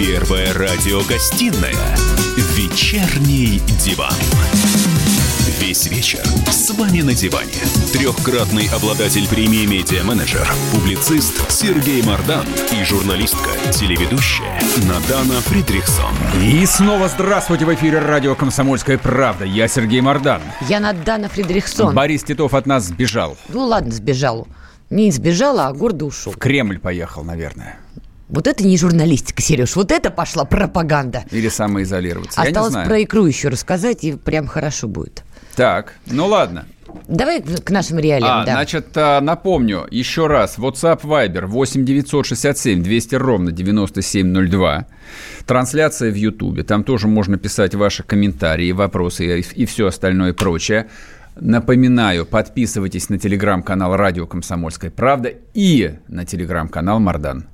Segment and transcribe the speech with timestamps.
[0.00, 1.74] Первая радиогостинная
[2.56, 4.14] «Вечерний диван».
[5.60, 7.60] Весь вечер с вами на диване.
[7.92, 14.58] Трехкратный обладатель премии «Медиа-менеджер», публицист Сергей Мардан и журналистка, телеведущая
[14.88, 16.14] Надана Фридрихсон.
[16.42, 19.44] И снова здравствуйте в эфире радио «Комсомольская правда».
[19.44, 20.40] Я Сергей Мардан.
[20.66, 21.94] Я Надана Фридрихсон.
[21.94, 23.36] Борис Титов от нас сбежал.
[23.50, 24.48] Ну ладно, сбежал.
[24.88, 26.32] Не сбежал, а гордо ушел.
[26.32, 27.78] В Кремль поехал, наверное.
[28.30, 31.24] Вот это не журналистика, Сереж, вот это пошла пропаганда.
[31.30, 32.40] Или самоизолироваться.
[32.40, 35.24] Осталось про икру еще рассказать, и прям хорошо будет.
[35.56, 36.64] Так, ну ладно.
[37.08, 38.52] Давай к нашим реалиям, А, да.
[38.52, 40.58] значит, а, напомню еще раз.
[40.58, 44.86] WhatsApp Viber 8 967 200 ровно 9702.
[45.46, 46.62] Трансляция в Ютубе.
[46.62, 50.88] Там тоже можно писать ваши комментарии, вопросы и, и все остальное прочее.
[51.36, 57.46] Напоминаю, подписывайтесь на телеграм-канал «Радио Комсомольская правда» и на телеграм-канал «Мардан».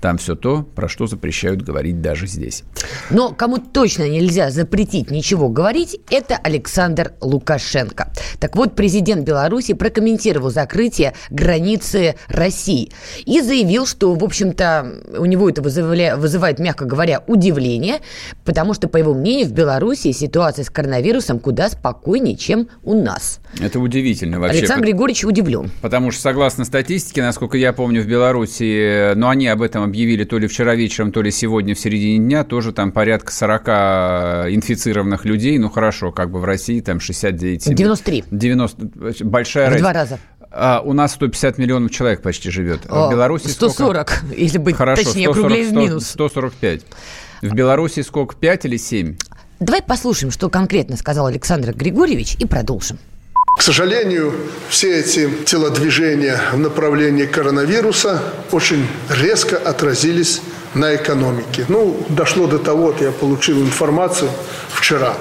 [0.00, 2.64] Там все то, про что запрещают говорить даже здесь.
[3.10, 8.12] Но кому точно нельзя запретить ничего говорить, это Александр Лукашенко.
[8.38, 12.92] Так вот, президент Беларуси прокомментировал закрытие границы России
[13.24, 18.00] и заявил, что, в общем-то, у него это вызывля- вызывает, мягко говоря, удивление,
[18.44, 23.40] потому что, по его мнению, в Беларуси ситуация с коронавирусом куда спокойнее, чем у нас.
[23.60, 24.58] Это удивительно вообще.
[24.58, 25.70] Александр Григорьевич удивлен.
[25.80, 30.38] Потому что, согласно статистике, насколько я помню, в Беларуси, но они об этом объявили то
[30.38, 33.68] ли вчера вечером, то ли сегодня в середине дня, тоже там порядка 40
[34.52, 35.58] инфицированных людей.
[35.58, 37.74] Ну, хорошо, как бы в России там 69...
[37.74, 38.24] 93.
[38.30, 39.24] 90...
[39.24, 39.82] Большая В разница.
[39.82, 40.18] два раза.
[40.50, 42.82] А у нас 150 миллионов человек почти живет.
[42.88, 44.34] А О, в Беларуси 140, сколько?
[44.34, 46.06] если быть Хорошо, точнее, 140, округляя в 100, минус.
[46.08, 46.82] 145.
[47.42, 48.36] В Беларуси сколько?
[48.36, 49.16] 5 или 7?
[49.60, 52.98] Давай послушаем, что конкретно сказал Александр Григорьевич, и продолжим.
[53.56, 54.34] К сожалению,
[54.68, 60.42] все эти телодвижения в направлении коронавируса очень резко отразились
[60.74, 61.64] на экономике.
[61.68, 64.30] Ну, дошло до того, вот я получил информацию
[64.68, 65.16] вчера,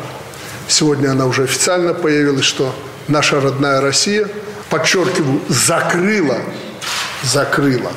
[0.67, 2.75] сегодня она уже официально появилась, что
[3.07, 4.27] наша родная Россия,
[4.69, 6.37] подчеркиваю, закрыла,
[7.23, 7.93] закрыла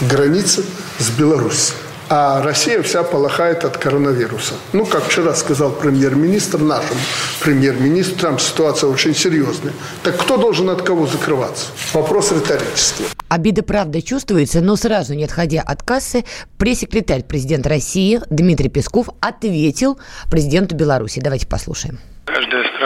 [0.00, 0.64] границы
[1.00, 1.74] с Беларусью.
[2.08, 4.54] А Россия вся полыхает от коронавируса.
[4.72, 7.00] Ну, как вчера сказал премьер-министр нашему
[7.40, 9.72] премьер-министру, там ситуация очень серьезная.
[10.04, 11.66] Так кто должен от кого закрываться?
[11.92, 13.06] Вопрос риторический.
[13.28, 16.24] Обида, правда, чувствуется, но сразу не отходя от кассы,
[16.58, 19.98] пресс-секретарь президента России Дмитрий Песков ответил
[20.30, 21.20] президенту Беларуси.
[21.20, 21.98] Давайте послушаем.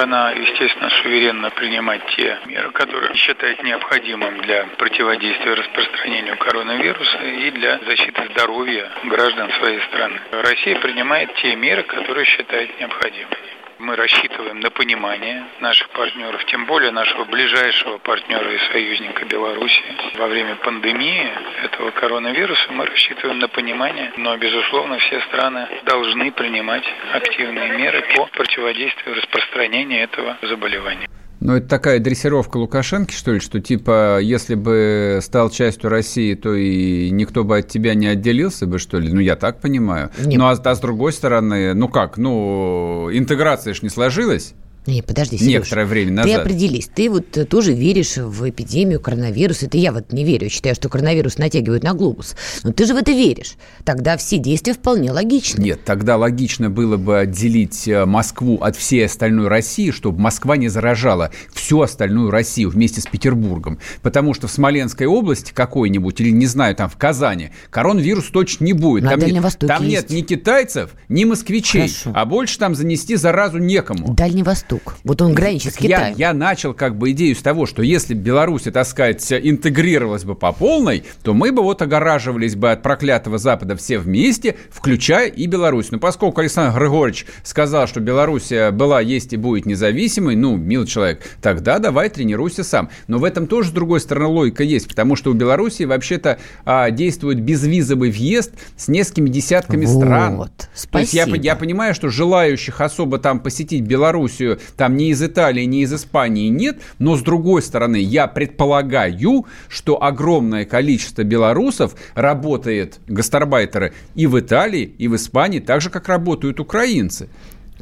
[0.01, 7.79] Страна, естественно, суверенно принимать те меры, которые считает необходимым для противодействия распространению коронавируса и для
[7.81, 10.19] защиты здоровья граждан своей страны.
[10.31, 13.60] Россия принимает те меры, которые считает необходимыми.
[13.81, 19.83] Мы рассчитываем на понимание наших партнеров, тем более нашего ближайшего партнера и союзника Беларуси.
[20.17, 21.31] Во время пандемии
[21.65, 28.27] этого коронавируса мы рассчитываем на понимание, но, безусловно, все страны должны принимать активные меры по
[28.27, 31.09] противодействию распространению этого заболевания.
[31.41, 36.55] Ну, это такая дрессировка Лукашенко, что ли, что типа, если бы стал частью России, то
[36.55, 39.11] и никто бы от тебя не отделился бы, что ли?
[39.11, 40.11] Ну, я так понимаю.
[40.23, 44.53] Не- Ну, а, а с другой стороны, ну как, ну, интеграция ж не сложилась
[44.87, 45.53] Не, подожди, Сереж.
[45.53, 46.41] некоторое время Ты назад.
[46.41, 46.89] определись.
[46.93, 49.67] Ты вот э, тоже веришь в эпидемию коронавируса.
[49.67, 50.49] Это я вот не верю.
[50.49, 52.35] Считаю, что коронавирус натягивают на глобус.
[52.65, 53.57] Но ты же в это веришь.
[53.85, 55.61] Тогда все действия вполне логичны.
[55.63, 60.69] Нет, тогда логично было бы отделить э, Москву от всей остальной России, чтобы Москва не
[60.69, 63.79] заражала всю остальную Россию вместе с Петербургом.
[64.01, 68.73] Потому что в Смоленской области какой-нибудь, или, не знаю, там в Казани, коронавирус точно не
[68.73, 69.05] будет.
[69.05, 70.11] На там Дальнем нет, Востоке там нет есть.
[70.11, 71.83] ни китайцев, ни москвичей.
[71.83, 72.13] Хорошо.
[72.15, 74.15] А больше там занести заразу некому.
[74.15, 74.70] Дальний Восток.
[75.05, 76.17] Вот он граничит с Так я, Китаем.
[76.17, 80.53] я начал как бы идею с того, что если Беларусь, так сказать, интегрировалась бы по
[80.53, 85.91] полной, то мы бы вот огораживались бы от проклятого Запада все вместе, включая и Беларусь.
[85.91, 91.23] Но поскольку Александр Григорьевич сказал, что Белоруссия была, есть и будет независимой, ну, мил человек,
[91.43, 92.91] тогда давай тренируйся сам.
[93.09, 96.91] Но в этом тоже, с другой стороны, логика есть, потому что у Белоруссии вообще-то а,
[96.91, 100.51] действует безвизовый въезд с несколькими десятками Вот, стран.
[100.91, 101.45] То есть я, спасибо.
[101.45, 106.49] я понимаю, что желающих особо там посетить Белоруссию там ни из Италии, ни из Испании
[106.49, 114.39] нет, но с другой стороны, я предполагаю, что огромное количество белорусов работает, гастарбайтеры, и в
[114.39, 117.29] Италии, и в Испании, так же, как работают украинцы.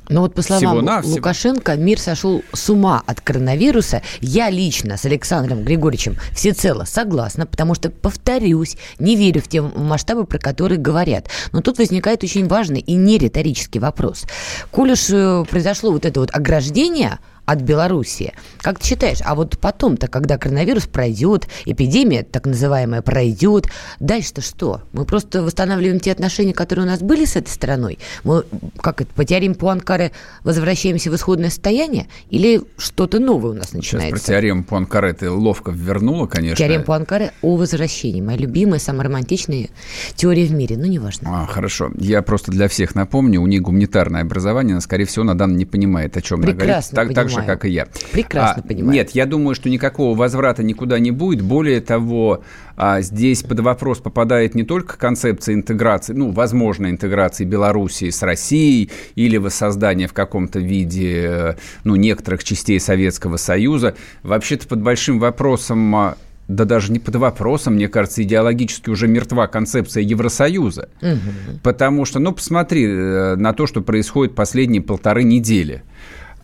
[0.08, 1.14] Но вот по словам Всего-навсего.
[1.14, 4.02] Лукашенко, мир сошел с ума от коронавируса.
[4.20, 10.24] Я лично с Александром Григорьевичем всецело согласна, потому что, повторюсь, не верю в те масштабы,
[10.24, 11.28] про которые говорят.
[11.52, 14.24] Но тут возникает очень важный и не риторический вопрос.
[14.70, 18.34] Коль уж э, произошло вот это вот ограждение от Белоруссии.
[18.58, 23.68] Как ты считаешь, а вот потом-то, когда коронавирус пройдет, эпидемия так называемая пройдет,
[24.00, 24.82] дальше-то что?
[24.92, 27.98] Мы просто восстанавливаем те отношения, которые у нас были с этой страной?
[28.22, 28.44] Мы,
[28.82, 30.12] как это, по теореме Пуанкаре
[30.44, 32.08] возвращаемся в исходное состояние?
[32.28, 34.16] Или что-то новое у нас начинается?
[34.16, 36.56] Сейчас про теорему Пуанкаре ты ловко вернула, конечно.
[36.56, 38.20] Теорема Пуанкаре о возвращении.
[38.20, 39.70] Моя любимая, самая романтичная
[40.16, 40.76] теория в мире.
[40.76, 41.44] Ну, неважно.
[41.44, 41.90] А, хорошо.
[41.98, 45.64] Я просто для всех напомню, у них гуманитарное образование, она, скорее всего, на данный не
[45.64, 47.16] понимает, о чем Прекрасно она говорит.
[47.16, 47.86] Так, так же, как и я.
[48.12, 48.92] Прекрасно а, понимаю.
[48.92, 51.42] Нет, я думаю, что никакого возврата никуда не будет.
[51.42, 52.42] Более того,
[52.76, 58.90] а, здесь под вопрос попадает не только концепция интеграции, ну, возможной интеграции Белоруссии с Россией
[59.14, 61.54] или воссоздание в каком-то виде, э,
[61.84, 63.94] ну, некоторых частей Советского Союза.
[64.22, 66.16] Вообще-то под большим вопросом а,
[66.48, 70.88] да даже не под вопросом, мне кажется, идеологически уже мертва концепция Евросоюза.
[71.02, 71.58] Угу.
[71.62, 75.82] Потому что, ну, посмотри э, на то, что происходит последние полторы недели.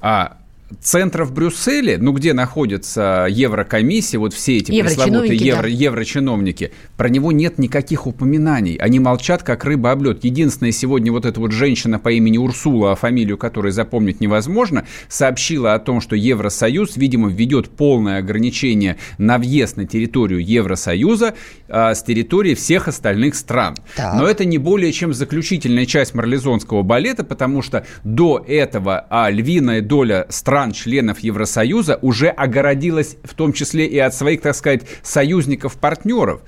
[0.02, 0.36] А
[0.80, 5.68] центра в Брюсселе, ну, где находится Еврокомиссия, вот все эти пресловутые евро, да.
[5.68, 8.76] еврочиновники, про него нет никаких упоминаний.
[8.76, 10.24] Они молчат, как рыба об лед.
[10.24, 15.74] Единственная сегодня вот эта вот женщина по имени Урсула, а фамилию которой запомнить невозможно, сообщила
[15.74, 21.34] о том, что Евросоюз, видимо, введет полное ограничение на въезд на территорию Евросоюза
[21.68, 23.76] а, с территории всех остальных стран.
[23.96, 24.14] Так.
[24.14, 29.82] Но это не более чем заключительная часть марлезонского балета, потому что до этого а, львиная
[29.82, 36.42] доля стран стран-членов Евросоюза уже огородилась в том числе и от своих, так сказать, союзников-партнеров.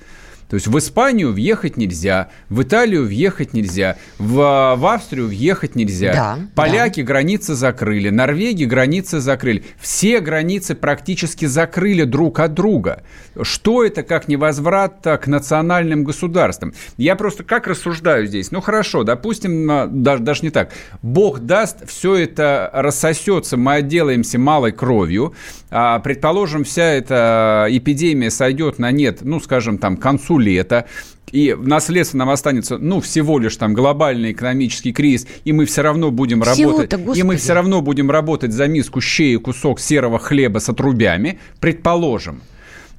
[0.49, 6.13] То есть в Испанию въехать нельзя, в Италию въехать нельзя, в, в Австрию въехать нельзя.
[6.13, 7.07] Да, Поляки да.
[7.07, 9.65] границы закрыли, Норвегии границы закрыли.
[9.79, 13.03] Все границы практически закрыли друг от друга.
[13.41, 16.73] Что это как невозврат к национальным государствам?
[16.95, 18.51] Я просто как рассуждаю здесь?
[18.51, 20.71] Ну хорошо, допустим, даже, даже не так.
[21.01, 25.33] Бог даст, все это рассосется, мы отделаемся малой кровью.
[25.69, 30.87] А, предположим, вся эта эпидемия сойдет на нет, ну скажем там, к концу лета,
[31.31, 36.11] и наследство нам останется, ну, всего лишь там глобальный экономический кризис, и мы все равно
[36.11, 40.59] будем работать, и мы все равно будем работать за миску щей и кусок серого хлеба
[40.59, 42.41] с отрубями, предположим.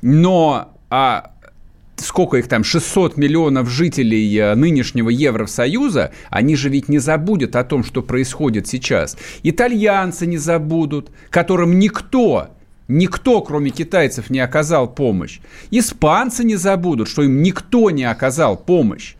[0.03, 1.33] Но а
[2.01, 7.65] сколько их там, 600 миллионов жителей э, нынешнего Евросоюза, они же ведь не забудут о
[7.65, 9.17] том, что происходит сейчас.
[9.43, 12.51] Итальянцы не забудут, которым никто
[12.89, 15.41] Никто, кроме китайцев, не оказал помощь.
[15.71, 19.15] Испанцы не забудут, что им никто не оказал помощь.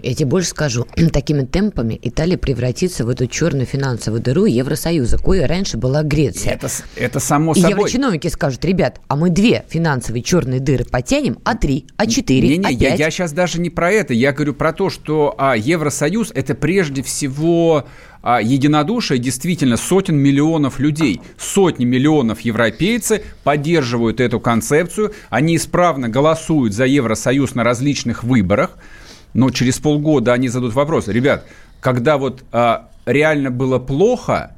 [0.00, 5.46] Я тебе больше скажу, такими темпами Италия превратится в эту черную финансовую дыру Евросоюза, кое
[5.46, 6.54] раньше была Греция.
[6.54, 7.76] Это, это само И собой.
[7.76, 12.58] еврочиновники скажут, ребят, а мы две финансовые черные дыры потянем, а три, а четыре, не,
[12.58, 15.56] не, а я, я сейчас даже не про это, я говорю про то, что а,
[15.56, 17.86] Евросоюз это прежде всего
[18.20, 21.20] а единодушие действительно сотен миллионов людей.
[21.38, 28.76] Сотни миллионов европейцы поддерживают эту концепцию, они исправно голосуют за Евросоюз на различных выборах,
[29.34, 31.44] но через полгода они зададут вопрос, ребят,
[31.80, 34.52] когда вот а, реально было плохо,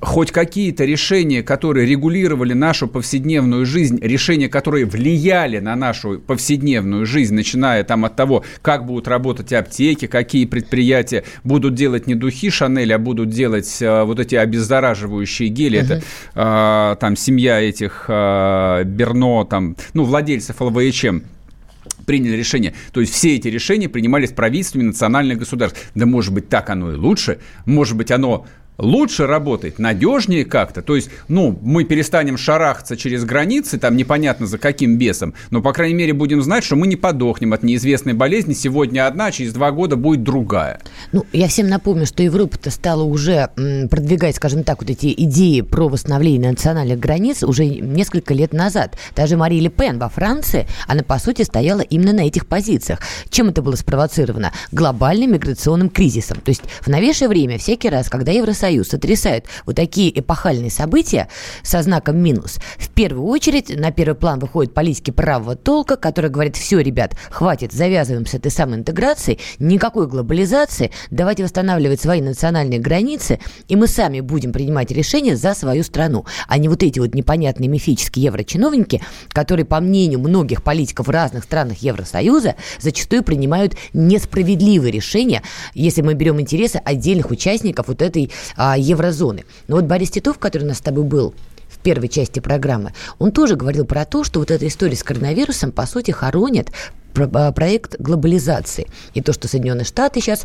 [0.00, 7.34] хоть какие-то решения, которые регулировали нашу повседневную жизнь, решения, которые влияли на нашу повседневную жизнь,
[7.34, 12.92] начиная там от того, как будут работать аптеки, какие предприятия будут делать не духи Шанель,
[12.92, 15.80] а будут делать а, вот эти обеззараживающие гели.
[15.80, 15.84] Uh-huh.
[15.84, 16.02] Это
[16.34, 21.20] а, там семья этих а, Берно, там, ну, владельцев ЛВХМ
[22.04, 22.74] приняли решение.
[22.92, 25.80] То есть все эти решения принимались правительствами национальных государств.
[25.94, 28.46] Да может быть так оно и лучше, может быть оно
[28.78, 30.82] лучше работает, надежнее как-то.
[30.82, 35.72] То есть, ну, мы перестанем шарахаться через границы, там непонятно за каким бесом, но, по
[35.72, 38.54] крайней мере, будем знать, что мы не подохнем от неизвестной болезни.
[38.54, 40.80] Сегодня одна, через два года будет другая.
[41.12, 43.50] Ну, я всем напомню, что Европа-то стала уже
[43.90, 48.96] продвигать, скажем так, вот эти идеи про восстановление национальных границ уже несколько лет назад.
[49.14, 53.00] Даже Мари Ле Пен во Франции, она, по сути, стояла именно на этих позициях.
[53.28, 54.52] Чем это было спровоцировано?
[54.72, 56.38] Глобальным миграционным кризисом.
[56.38, 61.26] То есть в новейшее время, всякий раз, когда Евросоюз Союз сотрясают вот такие эпохальные события
[61.64, 66.56] со знаком минус, в первую очередь на первый план выходит политики правого толка, который говорит,
[66.56, 73.40] все, ребят, хватит, завязываем с этой самой интеграцией, никакой глобализации, давайте восстанавливать свои национальные границы,
[73.66, 77.68] и мы сами будем принимать решения за свою страну, а не вот эти вот непонятные
[77.68, 85.42] мифические еврочиновники, которые, по мнению многих политиков в разных странах Евросоюза, зачастую принимают несправедливые решения,
[85.74, 89.44] если мы берем интересы отдельных участников вот этой а, еврозоны.
[89.68, 91.34] Но вот Борис Титов, который у нас с тобой был,
[91.68, 95.72] в первой части программы, он тоже говорил про то, что вот эта история с коронавирусом,
[95.72, 96.70] по сути, хоронит
[97.14, 98.86] а, проект глобализации.
[99.14, 100.44] И то, что Соединенные Штаты сейчас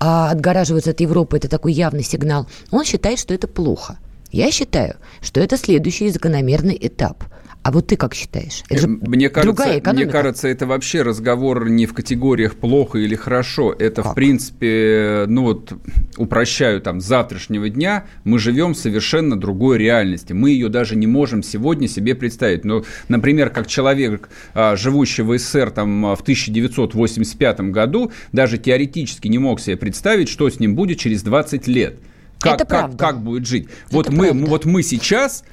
[0.00, 2.48] а, отгораживаются от Европы, это такой явный сигнал.
[2.70, 3.98] Он считает, что это плохо.
[4.30, 7.22] Я считаю, что это следующий закономерный этап.
[7.62, 8.64] А вот ты как считаешь?
[8.68, 13.72] Это же мне кажется, Мне кажется, это вообще разговор не в категориях плохо или хорошо.
[13.72, 14.12] Это, как?
[14.12, 15.72] в принципе, ну вот,
[16.16, 20.32] упрощаю, там, завтрашнего дня мы живем в совершенно другой реальности.
[20.32, 22.64] Мы ее даже не можем сегодня себе представить.
[22.64, 29.38] Ну, например, как человек, а, живущий в СССР там, в 1985 году, даже теоретически не
[29.38, 31.94] мог себе представить, что с ним будет через 20 лет.
[32.40, 33.68] Как, это как, как будет жить.
[33.86, 35.44] Это вот мы, вот мы сейчас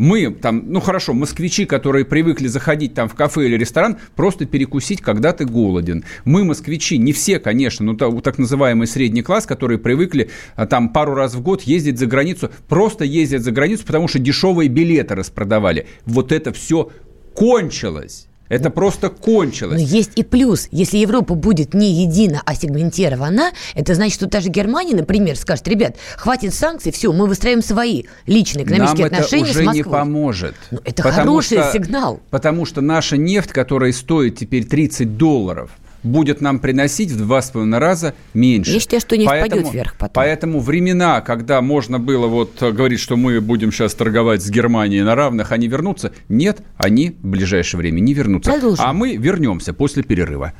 [0.00, 5.02] мы там, ну хорошо, москвичи, которые привыкли заходить там в кафе или ресторан, просто перекусить,
[5.02, 6.04] когда ты голоден.
[6.24, 10.88] Мы, москвичи, не все, конечно, но та, так называемый средний класс, которые привыкли а, там
[10.88, 15.14] пару раз в год ездить за границу, просто ездят за границу, потому что дешевые билеты
[15.14, 15.86] распродавали.
[16.06, 16.90] Вот это все
[17.34, 18.29] кончилось.
[18.50, 19.80] Это просто кончилось.
[19.80, 20.66] Но есть и плюс.
[20.72, 25.68] Если Европа будет не едина, а сегментирована, это значит, что та же Германия, например, скажет,
[25.68, 30.56] ребят, хватит санкций, все, мы выстраиваем свои личные экономические Нам отношения это уже не поможет.
[30.72, 32.20] Но ну, это хороший что, сигнал.
[32.30, 35.70] Потому что наша нефть, которая стоит теперь 30 долларов,
[36.02, 38.72] будет нам приносить в два с половиной раза меньше.
[38.72, 40.12] Я считаю, что не поэтому, впадет вверх потом.
[40.14, 45.14] Поэтому времена, когда можно было вот говорить, что мы будем сейчас торговать с Германией на
[45.14, 48.52] равных, они вернутся, нет, они в ближайшее время не вернутся.
[48.52, 48.84] Продолжим.
[48.84, 50.52] А мы вернемся после перерыва.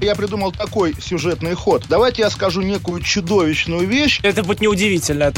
[0.00, 1.84] Я придумал такой сюжетный ход.
[1.88, 4.18] Давайте я скажу некую чудовищную вещь.
[4.24, 5.32] Это будет неудивительно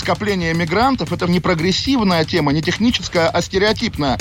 [0.00, 4.18] скопление мигрантов– это не прогрессивная тема, не техническая, а стереотипная.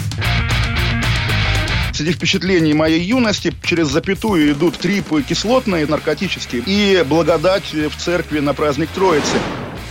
[1.99, 8.53] Среди впечатлений моей юности через запятую идут трипы кислотные, наркотические, и благодать в церкви на
[8.53, 9.35] праздник Троицы.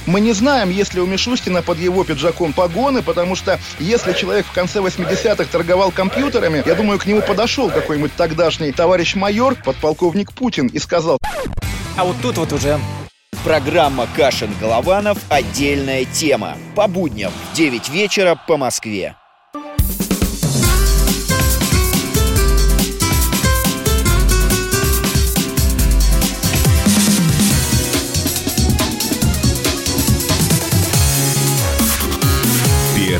[0.06, 4.46] Мы не знаем, есть ли у Мишустина под его пиджаком погоны, потому что если человек
[4.46, 10.32] в конце 80-х торговал компьютерами, я думаю, к нему подошел какой-нибудь тогдашний товарищ майор, подполковник
[10.32, 11.18] Путин, и сказал...
[11.98, 12.80] А вот тут вот уже
[13.44, 15.18] Программа «Кашин-Голованов.
[15.28, 16.56] Отдельная тема».
[16.74, 19.14] По будням в 9 вечера по Москве.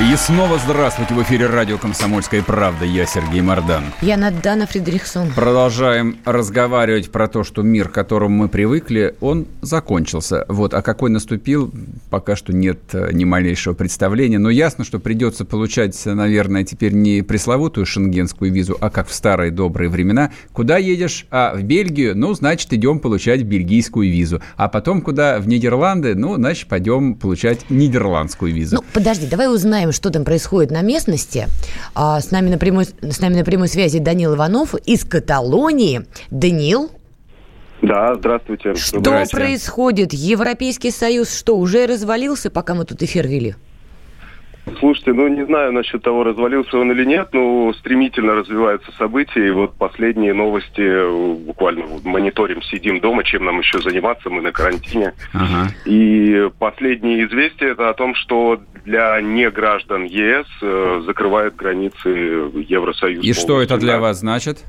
[0.00, 2.86] И снова здравствуйте в эфире радио «Комсомольская правда».
[2.86, 3.84] Я Сергей Мордан.
[4.00, 5.30] Я Надана Фредериксон.
[5.36, 10.46] Продолжаем разговаривать про то, что мир, к которому мы привыкли, он закончился.
[10.48, 11.70] Вот, а какой наступил,
[12.08, 14.38] пока что нет э, ни малейшего представления.
[14.38, 19.50] Но ясно, что придется получать, наверное, теперь не пресловутую шенгенскую визу, а как в старые
[19.50, 20.30] добрые времена.
[20.54, 21.26] Куда едешь?
[21.30, 22.16] А, в Бельгию?
[22.16, 24.40] Ну, значит, идем получать бельгийскую визу.
[24.56, 25.40] А потом куда?
[25.40, 26.14] В Нидерланды?
[26.14, 28.76] Ну, значит, пойдем получать нидерландскую визу.
[28.76, 31.48] Ну, подожди, давай узнаем, узнаем, что там происходит на местности.
[31.94, 36.06] А, с, нами на прямой, с нами на прямой связи Данил Иванов из Каталонии.
[36.30, 36.90] Данил?
[37.82, 38.74] Да, здравствуйте.
[38.74, 40.12] Что происходит?
[40.12, 43.54] Европейский Союз что, уже развалился, пока мы тут эфир вели?
[44.78, 49.48] Слушайте, ну не знаю насчет того, развалился он или нет, но стремительно развиваются события.
[49.48, 54.52] И вот последние новости, э, буквально мониторим, сидим дома, чем нам еще заниматься, мы на
[54.52, 55.14] карантине.
[55.32, 55.70] Ага.
[55.84, 63.26] И последние известия это о том, что для неграждан ЕС э, закрывают границы Евросоюза.
[63.26, 64.64] И что это для вас значит?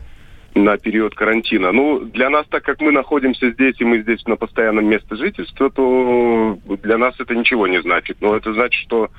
[0.53, 1.71] на период карантина.
[1.71, 5.69] Ну, для нас, так как мы находимся здесь, и мы здесь на постоянном месте жительства,
[5.69, 8.17] то для нас это ничего не значит.
[8.19, 9.09] Но это значит, что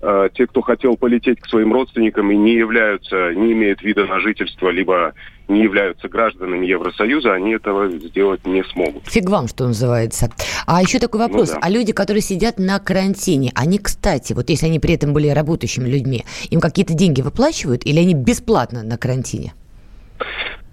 [0.00, 4.20] Э, те, кто хотел полететь к своим родственникам и не являются, не имеют вида на
[4.20, 5.12] жительство, либо
[5.48, 9.08] не являются гражданами Евросоюза, они этого сделать не смогут.
[9.08, 10.30] Фиг вам, что называется.
[10.66, 11.48] А еще такой ну вопрос.
[11.48, 11.60] Ну, да.
[11.62, 15.88] А люди, которые сидят на карантине, они, кстати, вот если они при этом были работающими
[15.88, 19.54] людьми, им какие-то деньги выплачивают или они бесплатно на карантине?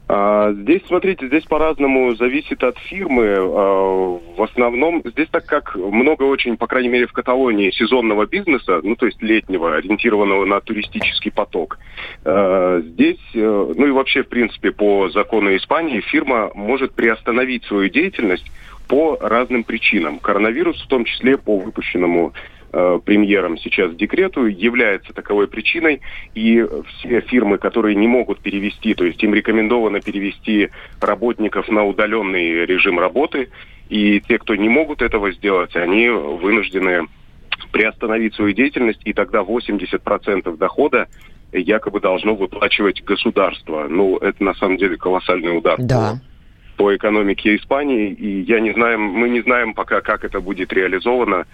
[0.08, 3.36] А, здесь, смотрите, здесь по-разному зависит от фирмы.
[3.38, 8.82] А, в основном, здесь так как много очень, по крайней мере, в Каталонии сезонного бизнеса,
[8.84, 11.80] ну, то есть летнего, ориентированного на туристический поток.
[12.24, 17.90] А, здесь, э, ну и вообще, в принципе, по закону Испании, фирма может приостановить свою
[17.90, 18.46] деятельность
[18.88, 20.20] по разным причинам.
[20.20, 22.34] Коронавирус, в том числе по выпущенному
[22.76, 26.02] э, премьером сейчас декрету является таковой причиной,
[26.34, 32.66] и все фирмы, которые не могут перевести, то есть им рекомендовано перевести работников на удаленный
[32.66, 33.50] режим работы,
[33.90, 37.08] и те, кто не могут этого сделать, они вынуждены
[37.72, 41.08] приостановить свою деятельность, и тогда 80% дохода
[41.52, 43.88] якобы должно выплачивать государство.
[43.90, 45.76] Ну, это на самом деле колоссальный удар.
[45.80, 46.20] Да.
[46.78, 50.74] По, по экономике Испании, и я не знаю, мы не знаем пока, как это будет
[50.74, 51.46] реализовано.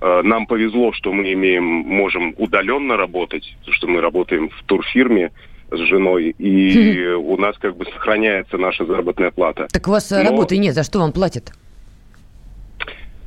[0.00, 5.30] Э, нам повезло, что мы имеем, можем удаленно работать, потому что мы работаем в турфирме.
[5.70, 9.66] с женой, и у нас как бы сохраняется наша заработная плата.
[9.70, 10.22] Так у вас Но...
[10.22, 11.52] работы нет, за что вам платят?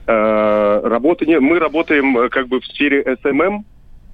[0.08, 1.40] Э, работы нет.
[1.40, 3.64] Мы работаем э, как бы в сфере SMM,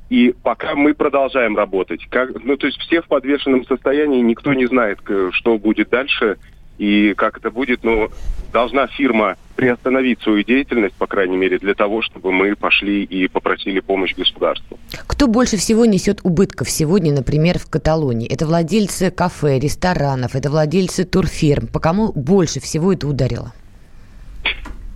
[0.10, 2.06] и пока мы продолжаем работать.
[2.10, 5.00] Как, ну, то есть все в подвешенном состоянии, никто не знает,
[5.32, 6.38] что будет дальше
[6.78, 7.84] и как это будет.
[7.84, 8.10] Но
[8.52, 13.80] должна фирма приостановить свою деятельность, по крайней мере, для того, чтобы мы пошли и попросили
[13.80, 14.80] помощь государству.
[15.08, 18.32] Кто больше всего несет убытков сегодня, например, в Каталонии?
[18.32, 21.68] Это владельцы кафе, ресторанов, это владельцы турфирм.
[21.68, 23.54] По кому больше всего это ударило?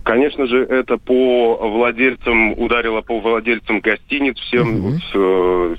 [0.04, 4.96] Конечно же, это по владельцам, ударило по владельцам гостиниц, всем, угу.
[4.98, 5.76] все,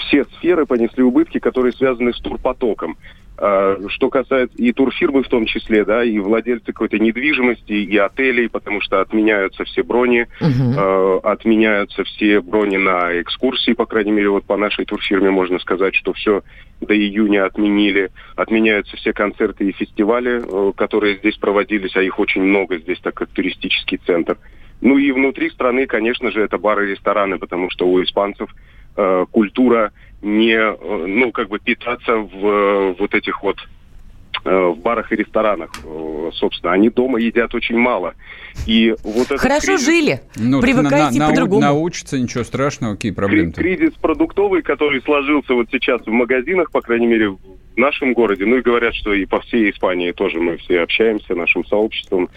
[0.00, 2.96] все сферы понесли убытки, которые связаны с турпотоком.
[3.36, 8.48] А, что касается и турфирмы в том числе, да, и владельцы какой-то недвижимости, и отелей,
[8.48, 10.80] потому что отменяются все брони, угу.
[10.80, 15.96] э, отменяются все брони на экскурсии, по крайней мере, вот по нашей турфирме можно сказать,
[15.96, 16.42] что все
[16.80, 18.10] до июня отменили.
[18.36, 23.14] Отменяются все концерты и фестивали, э, которые здесь проводились, а их очень много здесь, так
[23.14, 24.38] как туристический центр.
[24.80, 28.48] Ну и внутри страны, конечно же, это бары и рестораны, потому что у испанцев
[28.96, 29.92] э, культура
[30.24, 33.56] не, э, ну, как бы питаться в э, вот этих вот
[34.44, 35.70] э, в барах и ресторанах,
[36.32, 36.72] собственно.
[36.72, 38.14] Они дома едят очень мало.
[38.66, 39.86] И вот Хорошо кризис...
[39.86, 40.20] жили.
[40.36, 41.60] Ну, Привыкайте на, на, по-другому.
[41.60, 43.54] Научиться, ничего страшного, какие проблемы -то?
[43.54, 47.38] Кризис продуктовый, который сложился вот сейчас в магазинах, по крайней мере, в
[47.76, 48.46] нашем городе.
[48.46, 52.30] Ну и говорят, что и по всей Испании тоже мы все общаемся, нашим сообществом.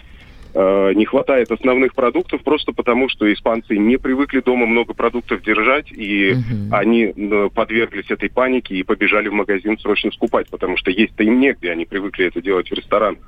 [0.60, 5.92] Э, не хватает основных продуктов просто потому, что испанцы не привыкли дома много продуктов держать,
[5.92, 6.74] и угу.
[6.74, 11.38] они э, подверглись этой панике и побежали в магазин срочно скупать, потому что есть-то им
[11.38, 13.20] негде, они привыкли это делать в ресторанах.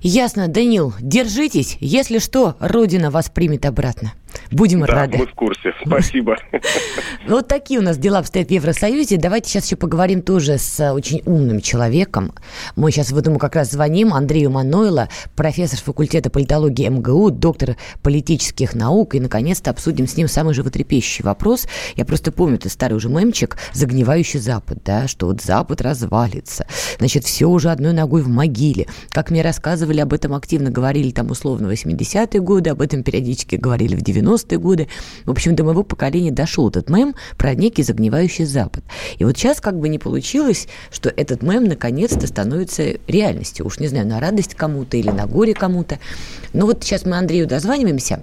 [0.00, 1.76] Ясно, Данил, держитесь.
[1.80, 4.14] Если что, Родина вас примет обратно.
[4.50, 5.18] Будем да, рады.
[5.18, 5.72] мы в курсе.
[5.84, 6.36] Спасибо.
[7.26, 9.16] Вот такие у нас дела обстоят в Евросоюзе.
[9.16, 12.32] Давайте сейчас еще поговорим тоже с э, очень умным человеком.
[12.76, 18.74] Мы сейчас в этому как раз звоним Андрею Манойло, профессор факультета политологии МГУ, доктор политических
[18.74, 19.14] наук.
[19.14, 21.66] И, наконец-то, обсудим с ним самый животрепещущий вопрос.
[21.96, 26.66] Я просто помню, это старый уже мемчик «Загнивающий Запад», да, что вот Запад развалится.
[26.98, 28.86] Значит, все уже одной ногой в могиле.
[29.10, 33.96] Как мне рассказывали, об этом активно говорили там условно 80-е годы, об этом периодически говорили
[33.96, 34.23] в 90-е
[34.58, 34.88] годы.
[35.24, 38.84] В общем, до моего поколения дошел этот мем про некий загнивающий Запад.
[39.18, 43.66] И вот сейчас как бы не получилось, что этот мем наконец-то становится реальностью.
[43.66, 45.98] Уж не знаю, на радость кому-то или на горе кому-то.
[46.52, 48.22] Но вот сейчас мы Андрею дозваниваемся.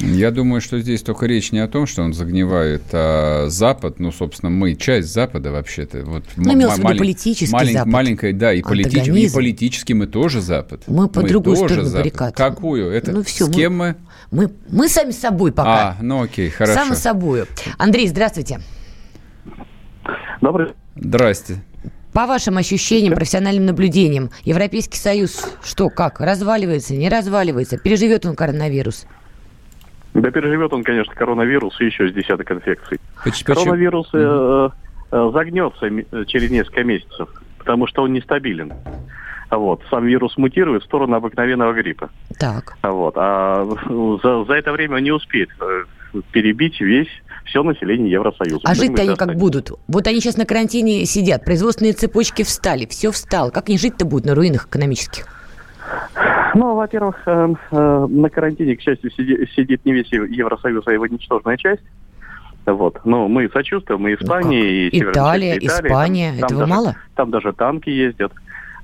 [0.00, 4.12] Я думаю, что здесь только речь не о том, что он загнивает а Запад, ну,
[4.12, 6.04] собственно, мы часть Запада вообще-то.
[6.04, 7.92] Вот ну, имелся в виду политический малень, Запад.
[7.92, 10.82] Маленькая, да, и, политич, и политически мы тоже Запад.
[10.86, 12.36] Мы по мы другую сторону баррикад.
[12.36, 12.90] Какую?
[12.90, 13.96] Это ну, все, с кем мы, мы?
[14.30, 15.90] Мы, мы сами с собой пока.
[15.90, 16.74] А, ну окей, хорошо.
[16.74, 17.44] Сами с собой.
[17.78, 18.60] Андрей, здравствуйте.
[20.40, 20.74] Добрый.
[20.96, 21.56] Здрасте.
[22.12, 29.06] По вашим ощущениям, профессиональным наблюдениям, Европейский Союз что, как, разваливается, не разваливается, переживет он коронавирус?
[30.14, 32.98] Да переживет он, конечно, коронавирус и еще с десяток инфекций.
[33.22, 33.54] Почему?
[33.54, 34.70] Коронавирус э,
[35.12, 35.88] э, загнется
[36.26, 38.72] через несколько месяцев, потому что он нестабилен.
[39.50, 39.80] Вот.
[39.90, 42.10] Сам вирус мутирует в сторону обыкновенного гриппа.
[42.38, 42.76] Так.
[42.82, 43.14] Вот.
[43.16, 43.64] А
[44.22, 45.84] за, за это время он не успеет э,
[46.32, 47.08] перебить весь
[47.44, 48.60] все население Евросоюза.
[48.64, 49.72] А жить-то они как будут?
[49.88, 53.50] Вот они сейчас на карантине сидят, производственные цепочки встали, все встало.
[53.50, 55.26] Как они жить-то будут на руинах экономических?
[56.54, 61.56] Ну, во-первых, э, э, на карантине, к счастью, сидит, не весь Евросоюз, а его ничтожная
[61.56, 61.82] часть.
[62.66, 63.00] Вот.
[63.04, 65.66] Но мы сочувствуем, и Испания, ну, и Италия, Италии.
[65.66, 66.30] Испания.
[66.32, 66.96] Там, Этого даже, мало?
[67.14, 68.32] Там даже танки ездят.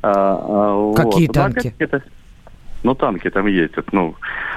[0.04, 1.34] А, а, Какие вот.
[1.34, 1.74] танки?
[1.78, 2.02] Ну, это,
[2.82, 3.90] ну, танки там ездят.
[3.92, 4.16] Ну,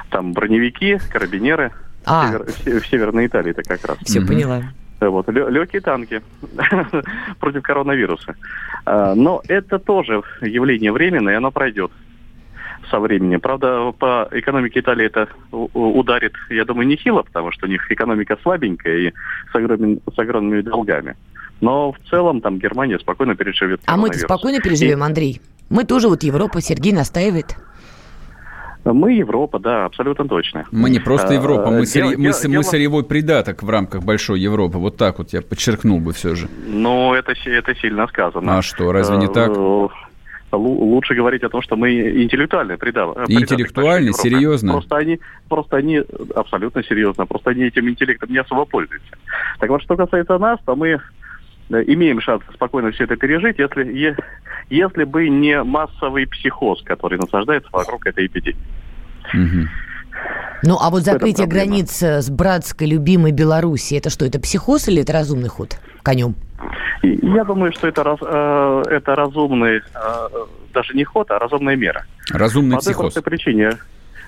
[0.10, 1.72] там броневики, карабинеры.
[2.06, 2.38] А.
[2.40, 3.98] В, север, в Северной Италии это как раз.
[4.00, 4.28] Все, mm-hmm.
[4.28, 4.64] поняла.
[5.00, 6.22] Вот, легкие танки
[7.40, 8.36] против коронавируса.
[8.86, 11.92] А, но это тоже явление временное, и оно пройдет
[12.90, 13.40] со временем.
[13.40, 18.98] Правда, по экономике Италии это ударит, я думаю, нехило, потому что у них экономика слабенькая
[18.98, 19.14] и
[19.52, 21.16] с, огромными, с огромными долгами.
[21.62, 23.82] Но в целом там Германия спокойно переживет.
[23.86, 25.42] А мы спокойно переживем, Андрей.
[25.70, 27.56] Мы тоже вот Европа, Сергей настаивает.
[28.94, 30.66] Мы Европа, да, абсолютно точно.
[30.72, 32.16] Мы не просто Европа, мы, сырь...
[32.18, 34.78] мы, мы сырьевой придаток в рамках большой Европы.
[34.78, 36.48] Вот так вот я подчеркнул бы все же.
[36.68, 38.58] Ну, это, это сильно сказано.
[38.58, 39.50] А что, разве не так?
[39.50, 39.88] Э,
[40.54, 43.18] лучше говорить о том, что мы интеллектуальные придав...
[43.28, 44.74] Интеллектуальные, серьезно?
[44.74, 46.02] Просто они, просто они
[46.36, 49.18] абсолютно серьезно, просто они этим интеллектом не особо пользуются.
[49.60, 51.00] Так вот, что касается нас, то мы
[51.70, 54.16] имеем шанс спокойно все это пережить, если,
[54.70, 58.58] если бы не массовый психоз, который насаждается вокруг этой эпидемии.
[59.34, 59.68] Угу.
[60.64, 65.14] Ну, а вот закрытие границ с братской, любимой Белоруссией, это что, это психоз или это
[65.14, 65.78] разумный ход?
[66.08, 66.36] конем?
[67.04, 69.82] Я думаю, что это, раз, э, это разумный, э,
[70.74, 72.06] даже не ход, а разумная мера.
[72.32, 73.14] Разумный По психоз.
[73.14, 73.72] простой причине.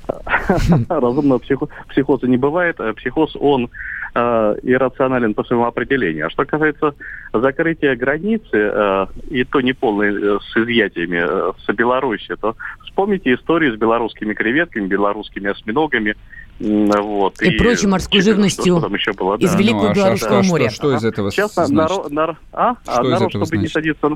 [0.90, 2.78] Разумного психо- психоза не бывает.
[2.98, 3.70] Психоз, он
[4.16, 6.28] э, иррационален по своему определению.
[6.28, 6.94] А что касается
[7.34, 13.76] закрытия границы, э, и то неполной э, с изъятиями э, с Беларуси, то вспомните историю
[13.76, 16.16] с белорусскими креветками, белорусскими осьминогами.
[16.60, 19.58] Вот, И прочей морской что- живностью что там еще было, из да.
[19.58, 20.70] Великого Ну, а что- Белорусского что- моря.
[20.70, 21.74] Что из этого Сейчас значит?
[21.74, 22.72] народ, нар- а?
[22.72, 23.98] А Что из народ, этого чтобы не значит?
[24.02, 24.10] садиться...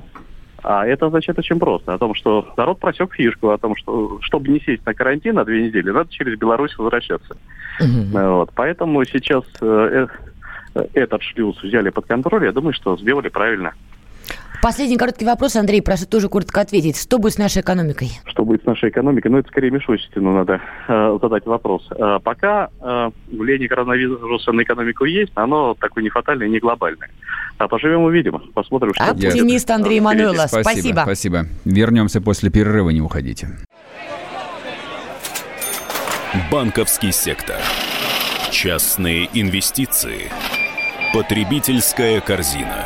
[0.63, 1.93] А это значит очень просто.
[1.93, 5.43] О том, что народ просек фишку, о том, что чтобы не сесть на карантин на
[5.43, 7.36] две недели, надо через Беларусь возвращаться.
[7.82, 8.12] Мгм.
[8.12, 8.52] Вот.
[8.56, 10.08] Поэтому сейчас э,
[10.76, 12.45] э, этот шлюз взяли под контроль.
[12.45, 13.73] Я думаю, что сделали правильно.
[14.63, 16.97] Последний короткий вопрос, Андрей, прошу тоже коротко ответить.
[16.97, 18.12] Что будет с нашей экономикой?
[18.23, 19.28] Что будет с нашей экономикой?
[19.28, 21.86] Ну, это скорее Мишустину надо э, задать вопрос.
[21.91, 27.10] Э, пока э, влияние коронавируса на экономику есть, но оно такое не фатальное, не глобальное.
[27.58, 28.39] А поживем увидим.
[28.54, 29.34] Посмотрим, что будет.
[29.34, 30.23] Оптимист Андрей Впереди.
[30.23, 30.47] Мануэла.
[30.47, 31.02] Спасибо.
[31.02, 31.45] Спасибо.
[31.65, 33.49] Вернемся после перерыва, не уходите.
[36.49, 37.58] Банковский сектор.
[38.49, 40.32] Частные инвестиции.
[41.13, 42.86] Потребительская корзина.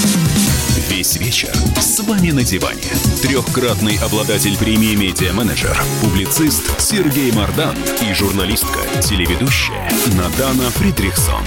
[1.01, 2.83] Весь вечер с вами на диване.
[3.23, 7.75] Трехкратный обладатель премии «Медиа-менеджер», публицист Сергей Мардан
[8.07, 11.43] и журналистка, телеведущая Надана Фридрихсон.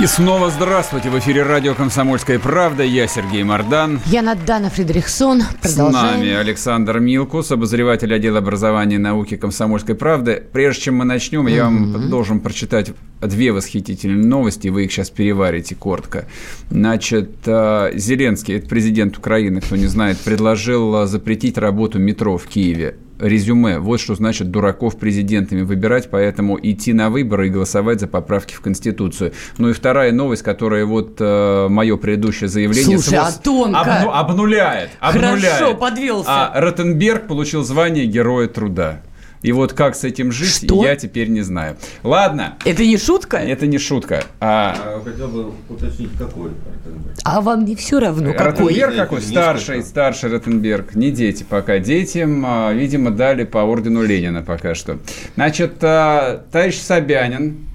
[0.00, 1.10] И снова здравствуйте.
[1.10, 2.84] В эфире радио «Комсомольская правда».
[2.84, 4.00] Я Сергей Мордан.
[4.06, 5.42] Я Надана Фридрихсон.
[5.42, 6.20] С Продолжаем.
[6.20, 10.42] нами Александр Милкус, обозреватель отдела образования и науки «Комсомольской правды».
[10.52, 15.74] Прежде чем мы начнем, я вам должен прочитать две восхитительные новости, вы их сейчас переварите
[15.74, 16.26] коротко.
[16.70, 22.46] Значит, э, Зеленский, это президент Украины, кто не знает, предложил э, запретить работу метро в
[22.46, 22.96] Киеве.
[23.18, 23.78] Резюме.
[23.78, 28.60] Вот что значит дураков президентами выбирать, поэтому идти на выборы и голосовать за поправки в
[28.60, 29.32] Конституцию.
[29.58, 33.78] Ну и вторая новость, которая вот э, мое предыдущее заявление Слушай, а тонко.
[33.78, 34.90] обну- обнуляет.
[35.00, 35.78] Хорошо, обнуляет.
[35.78, 36.30] подвелся.
[36.30, 39.02] А Ротенберг получил звание Героя Труда.
[39.42, 40.84] И вот как с этим жить, Что?
[40.84, 41.76] я теперь не знаю.
[42.04, 43.38] Ладно, Это не шутка?
[43.38, 44.24] это не шутка.
[44.40, 47.16] А Хотел бы уточнить, какой Ротенберг.
[47.24, 48.46] А вам не все равно, какой?
[48.74, 49.18] Ротенберг какой?
[49.18, 49.40] Несколько.
[49.40, 50.94] Старший, старший Ротенберг.
[50.94, 51.78] Не дети пока.
[51.80, 54.98] Детям, а, видимо, дали по ордену Ленина пока что.
[55.34, 57.66] Значит, а, товарищ Собянин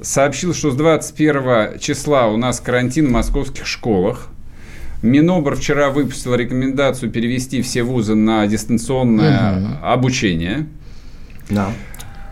[0.00, 4.28] сообщил, что с 21 числа у нас карантин в московских школах.
[5.02, 10.66] Минобр вчера выпустил рекомендацию перевести все вузы на дистанционное обучение.
[11.54, 11.68] Да.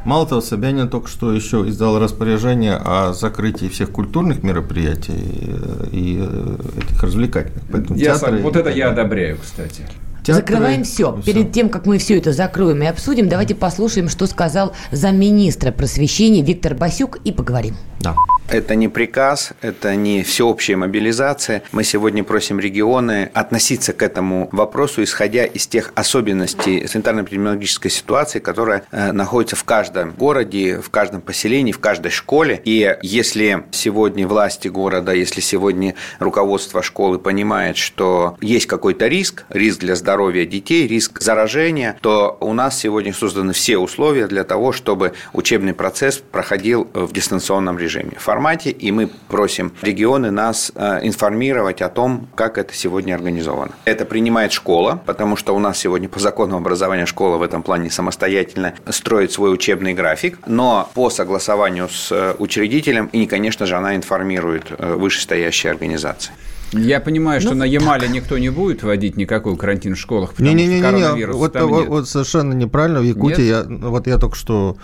[0.05, 6.19] Мало того, Собянин только что еще издал распоряжение о закрытии всех культурных мероприятий э, и
[6.21, 7.63] э, этих развлекательных.
[7.71, 9.83] Поэтому Я театры сам- вот это я одобряю, кстати.
[10.23, 11.13] Театры, Закрываем все.
[11.21, 11.23] всё.
[11.33, 16.43] Перед тем, как мы все это закроем и обсудим, давайте послушаем, что сказал замминистра просвещения
[16.43, 17.75] Виктор Басюк и поговорим.
[18.01, 18.15] Да.
[18.53, 21.63] Это не приказ, это не всеобщая мобилизация.
[21.71, 28.83] Мы сегодня просим регионы относиться к этому вопросу, исходя из тех особенностей санитарно-эпидемиологической ситуации, которая
[28.91, 32.61] э, находится в каждом городе, в каждом поселении, в каждой школе.
[32.65, 39.79] И если сегодня власти города, если сегодня руководство школы понимает, что есть какой-то риск, риск
[39.79, 45.13] для здоровья детей, риск заражения, то у нас сегодня созданы все условия для того, чтобы
[45.33, 51.83] учебный процесс проходил в дистанционном режиме, в формате, и мы просим регионы нас э, информировать
[51.83, 53.73] о том, как это сегодня организовано.
[53.85, 57.91] Это принимает школа, потому что у нас сегодня по закону образования школа в этом плане
[57.91, 63.95] самостоятельно строит свой учебный график, но по согласованию с э, учредителем, и, конечно же, она
[63.95, 66.33] информирует э, вышестоящие организации.
[66.73, 70.49] Я понимаю, что Ну, на Ямале никто не будет вводить никакой карантин в школах, потому
[70.51, 71.89] что Не-не-не, коронавируса вот, там вот, нет.
[71.89, 73.01] вот совершенно неправильно.
[73.01, 74.77] В Якутии, я, вот я только что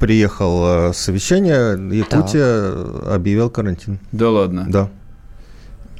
[0.00, 4.00] приехал э, с совещания, Якутия объявил карантин.
[4.10, 4.88] Да ладно, Да.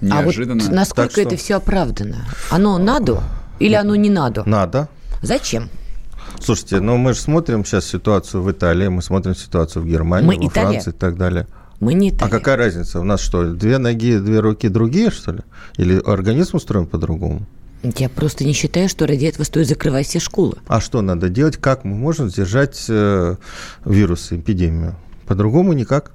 [0.01, 0.63] неожиданно.
[0.63, 2.17] А вот насколько Так что- это все оправдано?
[2.51, 3.23] Оно надо
[3.61, 4.43] или оно не надо?
[4.47, 4.89] Надо.
[5.23, 5.69] Зачем?
[6.41, 10.37] Слушайте, ну мы же смотрим сейчас ситуацию в Италии, мы смотрим ситуацию в Германии, Мы
[10.37, 10.69] во Италия?
[10.81, 11.47] Франции и так далее.
[11.81, 12.31] Мы не А Италия.
[12.31, 13.01] какая разница?
[13.01, 15.41] У нас что, две ноги, две руки другие, что ли?
[15.77, 17.47] Или организм устроен по-другому?
[17.83, 20.57] Я просто не считаю, что ради этого стоит закрывать все школы.
[20.67, 21.57] А что надо делать?
[21.57, 23.37] Как мы можем сдержать э,
[23.85, 24.97] вирус, эпидемию?
[25.27, 26.11] По-другому никак.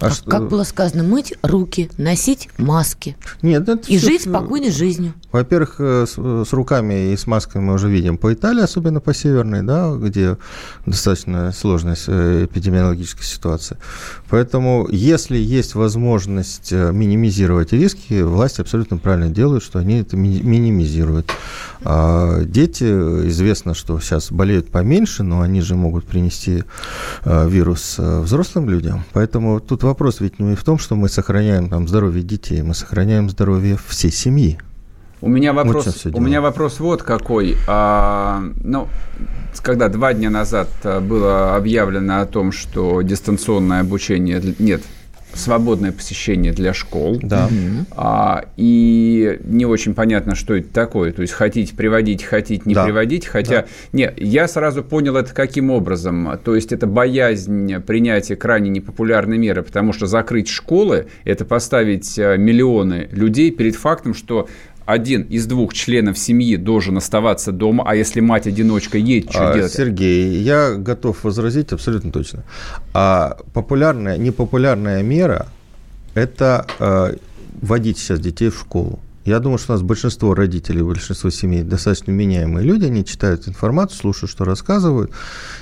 [0.00, 0.30] А, а что...
[0.30, 3.16] как было сказано, мыть руки, носить маски.
[3.42, 5.14] Нет, это и жить спокойной жизнью.
[5.32, 9.12] Во-первых, э, с, с руками и с масками мы уже видим по Италии, особенно по
[9.12, 10.38] северной, да, где
[10.86, 13.78] достаточно сложная э, эпидемиологическая ситуация.
[14.30, 21.30] Поэтому, если есть возможность э, минимизировать риски, власти абсолютно правильно делают, что они это минимизируют.
[21.82, 26.64] А дети, известно, что сейчас болеют поменьше, но они же могут принести
[27.24, 29.04] вирус взрослым людям.
[29.12, 33.28] Поэтому тут вопрос ведь не в том, что мы сохраняем там здоровье детей, мы сохраняем
[33.28, 34.58] здоровье всей семьи.
[35.20, 37.56] У меня вопрос, вот у меня вопрос вот какой.
[37.66, 38.86] А, ну,
[39.62, 44.82] когда два дня назад а, было объявлено о том, что дистанционное обучение нет,
[45.34, 47.18] свободное посещение для школ.
[47.22, 47.48] Да.
[47.92, 51.12] А, и не очень понятно, что это такое.
[51.12, 52.84] То есть хотите приводить, хотите не да.
[52.84, 53.26] приводить.
[53.26, 53.66] Хотя, да.
[53.92, 56.38] не, я сразу понял это каким образом.
[56.44, 62.36] То есть это боязнь принятия крайне непопулярной меры, потому что закрыть школы– это поставить а,
[62.36, 64.48] миллионы людей перед фактом, что
[64.88, 69.70] один из двух членов семьи должен оставаться дома, а если мать-одиночка едет, что а, делать?
[69.70, 72.42] Сергей, я готов возразить абсолютно точно.
[72.94, 75.48] А популярная, непопулярная мера–
[76.14, 77.16] это э,
[77.60, 78.98] вводить сейчас детей в школу.
[79.28, 83.98] Я думаю, что у нас большинство родителей, большинство семей достаточно меняемые люди, они читают информацию,
[84.00, 85.12] слушают, что рассказывают,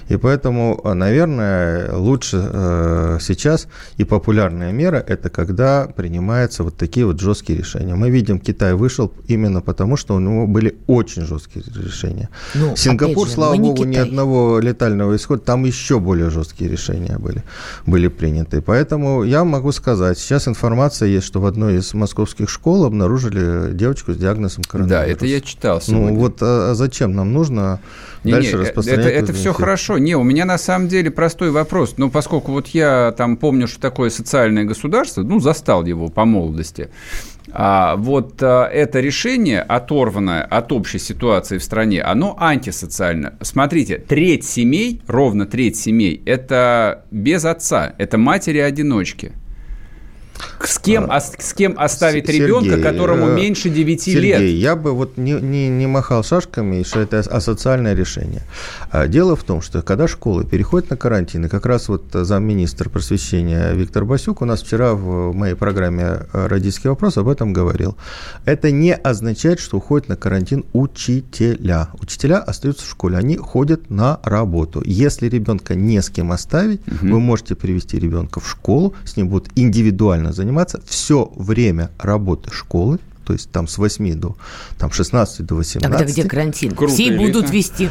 [0.08, 7.20] и поэтому, наверное, лучше э, сейчас и популярная мера– это когда принимаются вот такие вот
[7.20, 7.96] жесткие решения.
[7.96, 12.28] Мы видим, Китай вышел именно потому, что у него были очень жесткие решения.
[12.54, 13.86] Ну, Сингапур, же, слава богу, Китай.
[13.88, 17.42] ни одного летального исхода, там еще более жесткие решения были,
[17.84, 18.62] были приняты.
[18.62, 24.12] Поэтому я могу сказать, сейчас информация есть, что в одной из московских школ обнаружили девочку
[24.12, 25.06] с диагнозом коронавирус.
[25.06, 26.08] Да, это я читал сегодня.
[26.12, 27.80] Ну вот а, а зачем нам нужно
[28.24, 29.06] не, дальше не, распространять?
[29.06, 29.98] Это, это все хорошо.
[29.98, 31.94] Не, у меня на самом деле простой вопрос.
[31.96, 36.90] Ну, поскольку вот я там помню, что такое социальное государство, ну, застал его по молодости.
[37.52, 43.34] А, вот а, это решение, оторванное от общей ситуации в стране, оно антисоциально.
[43.40, 49.32] Смотрите, треть семей, ровно треть семей, это без отца, это матери-одиночки.
[50.64, 54.40] С кем, а, с кем оставить Сергей, ребенка, которому э, меньше 9 Сергей, лет?
[54.40, 58.42] я бы вот не, не, не махал шашками, что это асоциальное решение.
[58.90, 62.88] А, дело в том, что когда школы переходят на карантин, и как раз вот замминистр
[62.88, 67.96] просвещения Виктор Басюк у нас вчера в моей программе «Родительский вопрос» об этом говорил.
[68.44, 71.88] Это не означает, что уходят на карантин учителя.
[72.00, 74.82] Учителя остаются в школе, они ходят на работу.
[74.84, 77.14] Если ребенка не с кем оставить, угу.
[77.14, 80.55] вы можете привести ребенка в школу, с ним будут индивидуально заниматься
[80.86, 84.36] все время работы школы, то есть там с 8 до
[84.78, 85.90] там, 16 до 18.
[85.90, 86.74] Тогда где карантин?
[86.74, 87.90] Круто, все будут вести.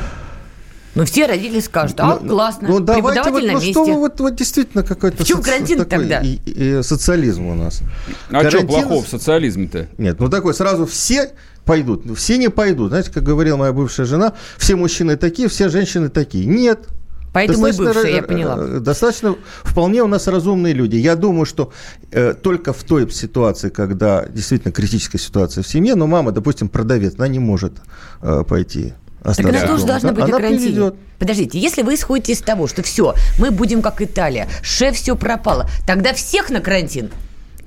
[0.96, 3.72] Ну, все родители скажут, а, ну, классно, ну, давайте вот, на ну, месте.
[3.72, 5.26] Что вы, вот, вот действительно какой-то...
[5.26, 6.22] В чем карантин тогда?
[6.22, 7.82] И, и, и социализм у нас.
[8.30, 8.60] А карантин...
[8.60, 9.90] что плохого в социализме-то?
[9.98, 11.34] Нет, ну такой сразу все
[11.66, 12.18] пойдут.
[12.18, 12.90] Все не пойдут.
[12.90, 16.46] Знаете, как говорила моя бывшая жена, все мужчины такие, все женщины такие.
[16.46, 16.88] Нет,
[17.36, 18.58] Поэтому достаточно, и бывшие, я поняла.
[18.58, 20.96] Э, достаточно, вполне у нас разумные люди.
[20.96, 21.74] Я думаю, что
[22.12, 27.16] э, только в той ситуации, когда действительно критическая ситуация в семье, но мама, допустим, продавец,
[27.18, 27.74] она не может
[28.22, 28.94] э, пойти
[29.24, 30.68] так она тоже должна быть она на карантине.
[30.68, 30.96] Приведет.
[31.18, 35.68] Подождите, если вы исходите из того, что все, мы будем как Италия, шеф все пропало,
[35.88, 37.10] тогда всех на карантин.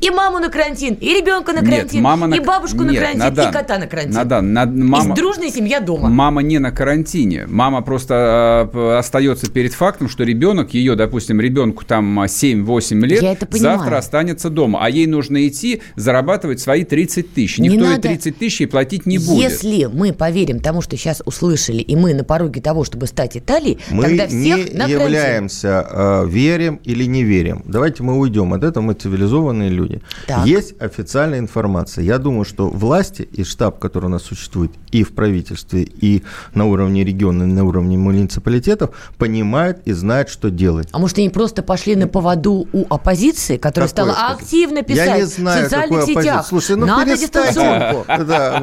[0.00, 2.37] И маму на карантин, и ребенка на карантин, Нет, мама на...
[2.37, 4.14] и бабушку Нет, на карантин, Надан, и кота на карантин.
[4.14, 4.72] Надан, над...
[4.72, 5.12] мама...
[5.12, 6.08] И дружная семья дома.
[6.08, 7.46] Мама не на карантине.
[7.48, 13.96] Мама просто э, остается перед фактом, что ребенок, ее, допустим, ребенку там 7-8 лет, завтра
[13.98, 14.84] останется дома.
[14.84, 17.58] А ей нужно идти зарабатывать свои 30 тысяч.
[17.58, 19.50] Никто не ей 30 тысяч ей платить не будет.
[19.50, 23.78] Если мы поверим тому, что сейчас услышали, и мы на пороге того, чтобы стать Италией,
[23.90, 27.64] мы тогда всех не на являемся, э, верим или не верим.
[27.66, 30.03] Давайте мы уйдем от этого, мы цивилизованные люди люди.
[30.27, 30.46] Так.
[30.46, 32.05] Есть официальная информация.
[32.05, 36.22] Я думаю, что власти и штаб, который у нас существует и в правительстве, и
[36.55, 40.88] на уровне региона, и на уровне муниципалитетов, понимают и знают, что делать.
[40.92, 45.16] А может, они просто пошли на поводу у оппозиции, которая Какой стала активно писать Я
[45.18, 46.46] не знаю, в социальных сетях?
[46.46, 48.05] Слушай, ну Надо дистанционку.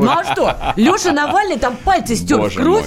[0.05, 0.55] Ну а что?
[0.75, 2.85] Леша Навальный там пальцы стер в кровь,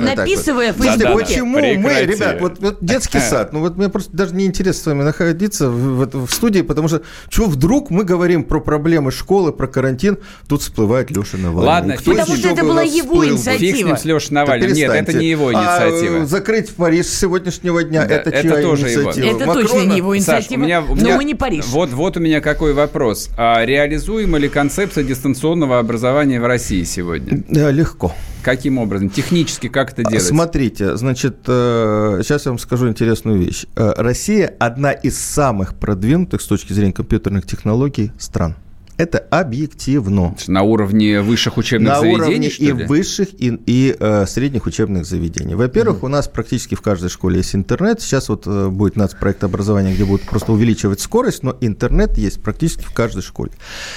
[0.00, 0.78] написывая в.
[0.78, 5.02] Почему мы, ребят, вот детский сад, ну вот мне просто даже не интересно с вами
[5.02, 10.18] находиться в студии, потому что что вдруг вдруг мы говорим про проблемы школы, про карантин,
[10.48, 11.66] тут всплывает Леша Навальный.
[11.66, 13.88] Ладно, Кто потому что это была его инициатива.
[13.88, 14.70] Фиг с Лешей Навальным.
[14.70, 16.22] Да Нет, это не его инициатива.
[16.22, 19.24] А, закрыть Париж с сегодняшнего дня, да, это, это чья тоже инициатива?
[19.24, 19.36] Его.
[19.36, 19.68] Это Макрона?
[19.68, 21.64] точно не его инициатива, Саш, у меня, у меня, но мы не Париж.
[21.66, 23.30] Вот, вот у меня какой вопрос.
[23.36, 27.42] А реализуема ли концепция дистанционного образования в России сегодня?
[27.48, 28.14] Да, легко.
[28.44, 29.08] Каким образом?
[29.08, 30.22] Технически как это делать?
[30.22, 33.64] Смотрите, значит, сейчас я вам скажу интересную вещь.
[33.74, 38.54] Россия одна из самых продвинутых с точки зрения компьютерных технологий стран.
[38.96, 40.36] Это объективно.
[40.46, 42.86] На уровне высших учебных на заведений, уровне и ли?
[42.86, 45.56] высших, и, и э, средних учебных заведений.
[45.56, 46.06] Во-первых, угу.
[46.06, 48.00] у нас практически в каждой школе есть интернет.
[48.00, 52.84] Сейчас вот э, будет нацпроект образования, где будут просто увеличивать скорость, но интернет есть практически
[52.84, 53.50] в каждой школе.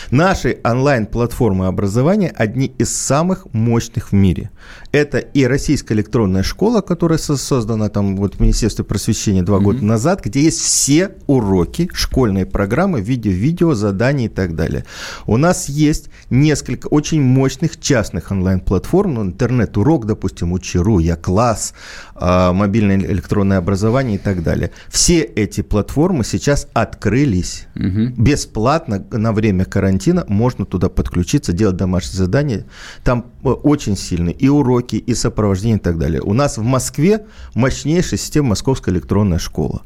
[0.10, 4.50] Наши онлайн-платформы образования одни из самых мощных в мире.
[4.92, 9.86] Это и российская электронная школа, которая создана там вот в Министерстве просвещения два mm года
[9.86, 14.86] назад, где есть все уроки, школьные программы, видео, видео, задания и так далее.
[15.26, 21.74] У нас есть несколько очень мощных частных онлайн-платформ, ну, интернет-урок, допустим, Учеру, Я класс,
[22.16, 24.72] а, мобильное электронное образование и так далее.
[24.90, 27.68] Все эти платформы сейчас открылись.
[27.76, 28.22] Угу.
[28.22, 32.66] Бесплатно на время карантина можно туда подключиться, делать домашние задания.
[33.04, 36.22] Там э, очень сильные и уроки, и сопровождение и так далее.
[36.22, 39.82] У нас в Москве мощнейшая система Московская электронная школа,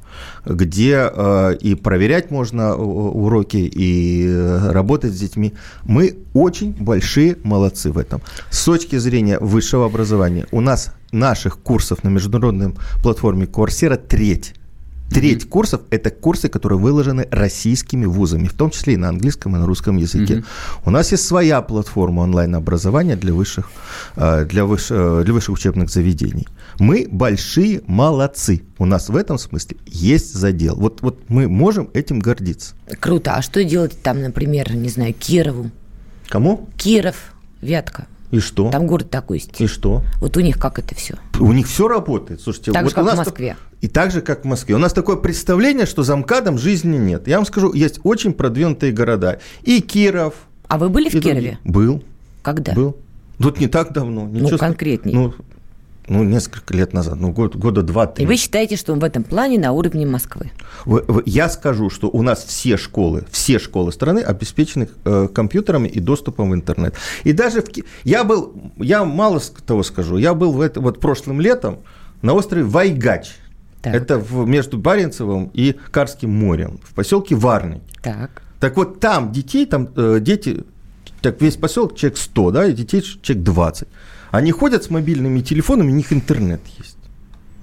[0.45, 4.31] где э, и проверять можно э, уроки, и
[4.69, 5.53] работать с детьми.
[5.83, 8.21] Мы очень большие молодцы в этом.
[8.49, 14.53] С точки зрения высшего образования у нас наших курсов на международной платформе Coursera треть.
[15.11, 15.49] Треть mm-hmm.
[15.49, 19.65] курсов– это курсы, которые выложены российскими вузами, в том числе и на английском, и на
[19.65, 20.35] русском языке.
[20.35, 20.45] Mm-hmm.
[20.85, 23.69] У нас есть своя платформа онлайн-образования для высших,
[24.15, 26.47] э, для, выш, э, для высших учебных заведений.
[26.79, 28.63] Мы большие молодцы.
[28.77, 30.75] У нас в этом смысле есть задел.
[30.75, 32.75] Вот, вот мы можем этим гордиться.
[32.99, 33.35] Круто.
[33.35, 35.71] А что делать там, например, не знаю, Кирову?
[36.29, 36.69] Кому?
[36.77, 37.15] Киров,
[37.61, 38.07] Вятка.
[38.31, 38.71] И что?
[38.71, 39.59] Там город такой есть.
[39.59, 40.03] И что?
[40.19, 41.15] Вот у них как это все?
[41.39, 42.41] У них все работает.
[42.41, 43.57] Слушайте, так вот же, как у нас в Москве.
[43.81, 44.75] И так же, как в Москве.
[44.75, 47.27] У нас такое представление, что за МКАДом жизни нет.
[47.27, 49.39] Я вам скажу, есть очень продвинутые города.
[49.63, 50.35] И Киров.
[50.67, 51.57] А вы были в Кирове?
[51.65, 52.03] Был.
[52.41, 52.73] Когда?
[52.73, 52.95] Был.
[53.37, 54.27] Тут не так давно.
[54.27, 55.15] Ничего ну, конкретнее.
[55.15, 55.33] Ну,
[56.07, 58.23] ну, несколько лет назад, ну, год, года два-три.
[58.23, 60.51] И вы считаете, что он в этом плане на уровне Москвы?
[61.25, 66.51] Я скажу, что у нас все школы, все школы страны обеспечены э, компьютерами и доступом
[66.51, 66.95] в интернет.
[67.23, 67.67] И даже в...
[68.03, 71.79] Я был, я мало того скажу, я был в это, вот прошлым летом
[72.21, 73.35] на острове Вайгач.
[73.81, 73.95] Так.
[73.95, 77.81] Это в, между Баренцевым и Карским морем, в поселке Варный.
[78.03, 78.43] Так.
[78.59, 80.63] Так вот там детей, там э, дети,
[81.21, 83.87] так весь поселок человек 100, да, и детей человек 20.
[84.31, 86.97] Они ходят с мобильными телефонами, у них интернет есть.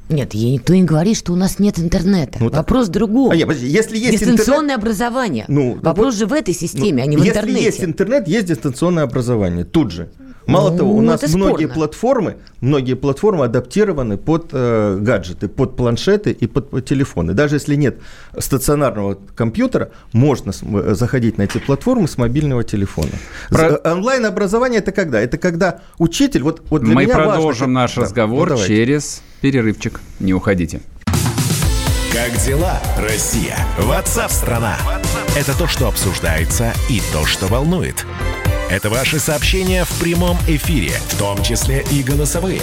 [0.09, 2.39] Нет, ей никто не говорит, что у нас нет интернета.
[2.41, 2.95] Ну, Вопрос так...
[2.95, 3.35] другой.
[3.35, 4.79] А, нет, подожди, если есть Дистанционное интернет...
[4.79, 5.45] образование.
[5.49, 6.19] Ну, Вопрос вот...
[6.21, 7.65] же в этой системе, ну, а не в если интернете.
[7.65, 9.65] Если есть интернет, есть дистанционное образование.
[9.65, 10.11] Тут же.
[10.49, 11.75] Мало ну, того, у нас многие спорно.
[11.75, 17.35] платформы, многие платформы адаптированы под э, гаджеты, под планшеты и под, под телефоны.
[17.35, 17.99] Даже если нет
[18.37, 23.11] стационарного компьютера, можно э, заходить на эти платформы с мобильного телефона.
[23.51, 23.77] Про...
[23.93, 25.21] Онлайн-образование это когда?
[25.21, 29.23] Это когда учитель, вот, вот для Мы меня продолжим важно, наш да, разговор ну, через
[29.43, 30.01] перерывчик.
[30.19, 30.81] Не уходите.
[32.11, 33.59] Как дела, Россия?
[33.81, 34.79] Ватсап-страна!
[35.37, 38.07] Это то, что обсуждается и то, что волнует.
[38.71, 42.61] Это ваши сообщения в прямом эфире, в том числе и голосовые.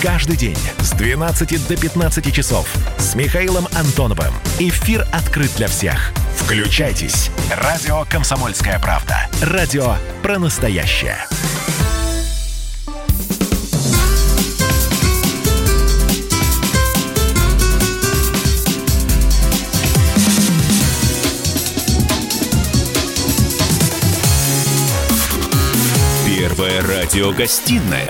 [0.00, 4.32] Каждый день с 12 до 15 часов с Михаилом Антоновым.
[4.60, 6.12] Эфир открыт для всех.
[6.36, 7.30] Включайтесь.
[7.60, 9.28] Радио «Комсомольская правда».
[9.42, 11.16] Радио про настоящее.
[27.02, 28.08] Радиогостинная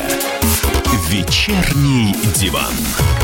[1.09, 3.22] «Вечерний диван».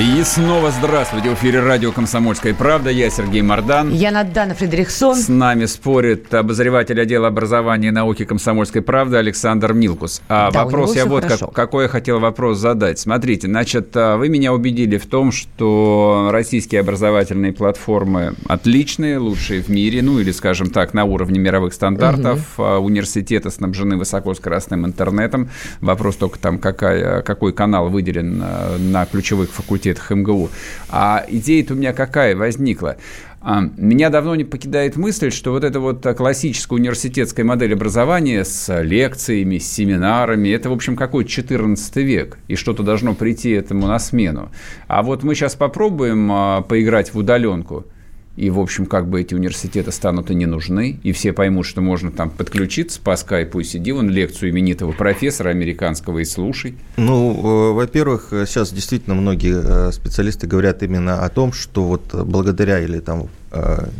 [0.00, 1.30] И снова здравствуйте.
[1.30, 2.90] В эфире радио «Комсомольская правда».
[2.90, 3.92] Я Сергей Мордан.
[3.92, 5.14] Я Надана Фредериксон.
[5.14, 10.20] С нами спорит обозреватель отдела образования и науки «Комсомольской правды» Александр Милкус.
[10.28, 12.98] А да, вопрос я вот как, какой я хотел вопрос задать.
[12.98, 19.68] Смотрите, значит, а, вы меня убедили в том, что российские образовательные платформы отличные, лучшие в
[19.68, 22.58] мире, ну или, скажем так, на уровне мировых стандартов.
[22.58, 22.66] Угу.
[22.80, 25.50] Университеты снабжены высокоскоростным интернетом.
[25.80, 29.06] Вопрос только там, какая, какой канал выделен а, на
[29.44, 30.50] ключевых факультетах МГУ.
[30.88, 32.96] А идея-то у меня какая возникла?
[33.40, 38.80] А, меня давно не покидает мысль, что вот эта вот классическая университетская модель образования с
[38.82, 43.98] лекциями, с семинарами, это, в общем, какой 14 век, и что-то должно прийти этому на
[43.98, 44.50] смену.
[44.88, 47.84] А вот мы сейчас попробуем а, поиграть в удаленку–
[48.36, 51.80] и, в общем, как бы эти университеты станут и не нужны, и все поймут, что
[51.80, 56.76] можно там подключиться по скайпу и сиди вон лекцию именитого профессора американского и слушай.
[56.96, 62.80] Ну, э, во-первых, сейчас действительно многие э, специалисты говорят именно о том, что вот благодаря
[62.80, 63.26] или там э,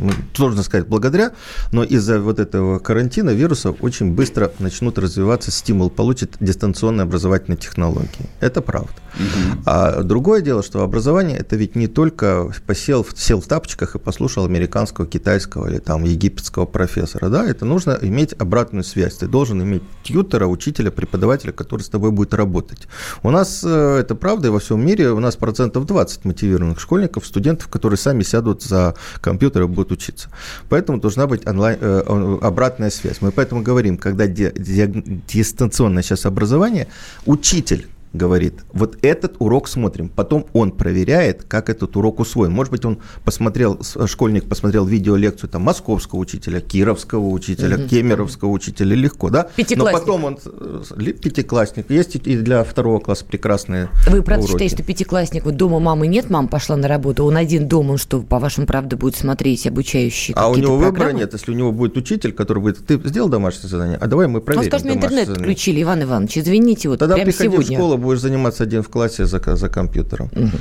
[0.00, 1.32] ну, сложно сказать благодаря,
[1.72, 8.28] но из-за вот этого карантина вируса очень быстро начнут развиваться стимул, получит дистанционные образовательные технологии.
[8.40, 8.92] Это правда.
[9.14, 9.62] Угу.
[9.66, 14.44] А другое дело, что образование это ведь не только посел, сел в тапочках и послушал
[14.44, 17.28] американского, китайского или там египетского профессора.
[17.28, 19.14] Да, это нужно иметь обратную связь.
[19.14, 22.88] Ты должен иметь тьютера, учителя, преподавателя, который с тобой будет работать.
[23.22, 27.26] У нас э, это правда, и во всем мире у нас процентов 20 мотивированных школьников,
[27.26, 30.28] студентов, которые сами сядут за компьютер и будут учиться.
[30.68, 33.20] Поэтому должна быть онлайн, э, обратная связь.
[33.20, 36.86] Мы поэтому говорим, когда дистанционное сейчас образование,
[37.26, 42.52] учитель говорит, вот этот урок смотрим, потом он проверяет, как этот урок усвоен.
[42.52, 47.88] Может быть, он посмотрел, школьник посмотрел видеолекцию там московского учителя, кировского учителя, угу.
[47.88, 49.48] кемеровского учителя, легко, да?
[49.76, 54.52] Но потом он, э, пятиклассник, есть и для второго класса прекрасные Вы правда уроки.
[54.52, 57.98] считаете, что пятиклассник, вот дома мамы нет, мама пошла на работу, он один дома, он
[57.98, 60.92] что, по-вашему, правда, будет смотреть обучающие А у него программы?
[60.92, 64.28] выбора нет, если у него будет учитель, который будет, ты сделал домашнее задание, а давай
[64.28, 65.44] мы проверим Он скажет, интернет задание.
[65.44, 67.60] включили, Иван Иванович, извините, вот Тогда прямо сегодня.
[67.60, 70.30] в школу, будешь заниматься один в классе за, за компьютером.
[70.32, 70.58] Угу.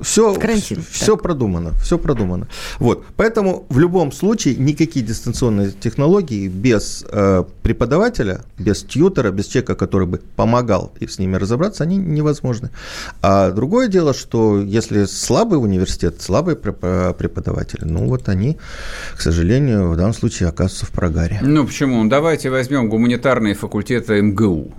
[0.00, 2.48] Все, Карантин, все продумано, все продумано.
[2.78, 9.76] Вот, поэтому в любом случае никакие дистанционные технологии без э, преподавателя, без тьютера, без человека,
[9.76, 12.70] который бы помогал с ними разобраться, они невозможны.
[13.22, 18.58] А другое дело, что если слабый университет, слабые преподаватели, ну вот они,
[19.16, 21.38] к сожалению, в данном случае оказываются в прогаре.
[21.40, 22.04] Ну почему?
[22.08, 24.74] Давайте возьмем гуманитарные факультеты МГУ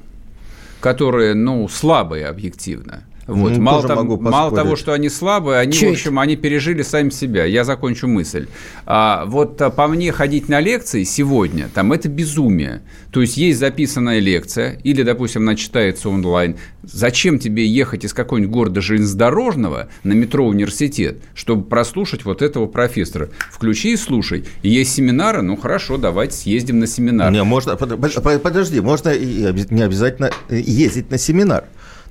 [0.85, 3.05] которые, ну, слабые объективно.
[3.27, 3.53] Вот.
[3.53, 5.89] Ну, мало, там, мало того, что они слабые, они, Чуть.
[5.89, 7.45] в общем, они пережили сами себя.
[7.45, 8.47] Я закончу мысль.
[8.85, 12.83] А, вот а, по мне ходить на лекции сегодня, там это безумие.
[13.11, 16.57] То есть есть записанная лекция, или, допустим, она читается онлайн.
[16.83, 23.29] Зачем тебе ехать из какого-нибудь города железнодорожного на метро университет, чтобы прослушать вот этого профессора?
[23.51, 24.45] Включи и слушай.
[24.61, 27.31] Есть семинары, ну хорошо, давайте съездим на семинар.
[27.31, 31.65] Не, можно, подожди, можно не обязательно ездить на семинар.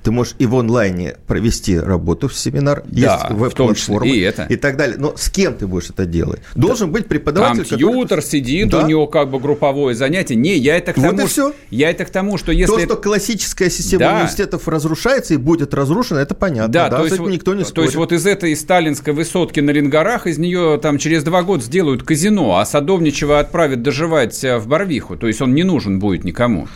[0.05, 4.43] Ты можешь и в онлайне провести работу в семинар, да, есть веб-платформы и, это.
[4.43, 4.97] и так далее.
[4.99, 6.41] Но с кем ты будешь это делать?
[6.53, 6.93] Должен да.
[6.93, 7.65] быть преподаватель.
[7.67, 8.29] Компьютер который...
[8.29, 8.83] сидит, да.
[8.83, 10.35] у него как бы групповое занятие.
[10.35, 11.53] Не, я это к тому, вот и все.
[11.71, 12.71] Я это к тому, что если...
[12.71, 14.13] То, что классическая система да.
[14.17, 16.71] университетов разрушается и будет разрушена, это понятно.
[16.71, 17.73] Да, да то есть, никто не спорит.
[17.73, 21.63] То есть вот из этой сталинской высотки на Ленгарах из нее там через два года
[21.63, 25.17] сделают казино, а Садовничего отправят доживать э, в Барвиху.
[25.17, 26.67] То есть он не нужен будет никому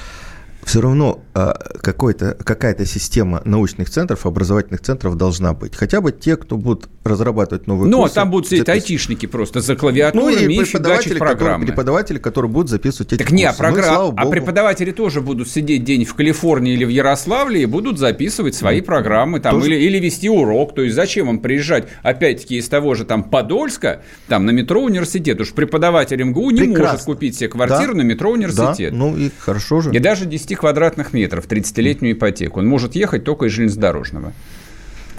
[0.64, 5.76] все равно а, какая-то система научных центров, образовательных центров должна быть.
[5.76, 7.97] Хотя бы те, кто будут разрабатывать новые курсы.
[7.97, 11.38] Ну, а там будут сидеть айтишники просто за клавиатурами ну, и, и преподаватели, программы.
[11.38, 13.36] Которые, преподаватели, которые будут записывать эти так курсы.
[13.36, 13.95] Не, а, программ...
[13.95, 18.55] ну, а преподаватели тоже будут сидеть день в Калифорнии или в Ярославле и будут записывать
[18.55, 19.72] свои программы там, тоже...
[19.72, 20.76] или, или вести урок.
[20.76, 25.39] То есть зачем им приезжать, опять-таки, из того же там Подольска, там на метро университет.
[25.41, 26.84] Уж преподаватель МГУ не Прекрасно.
[26.84, 27.99] может купить себе квартиру да?
[27.99, 28.91] на метро университет.
[28.91, 29.91] Да, ну и хорошо же.
[29.93, 32.60] И даже 10 квадратных метров, 30-летнюю ипотеку.
[32.60, 34.34] Он может ехать только из железнодорожного.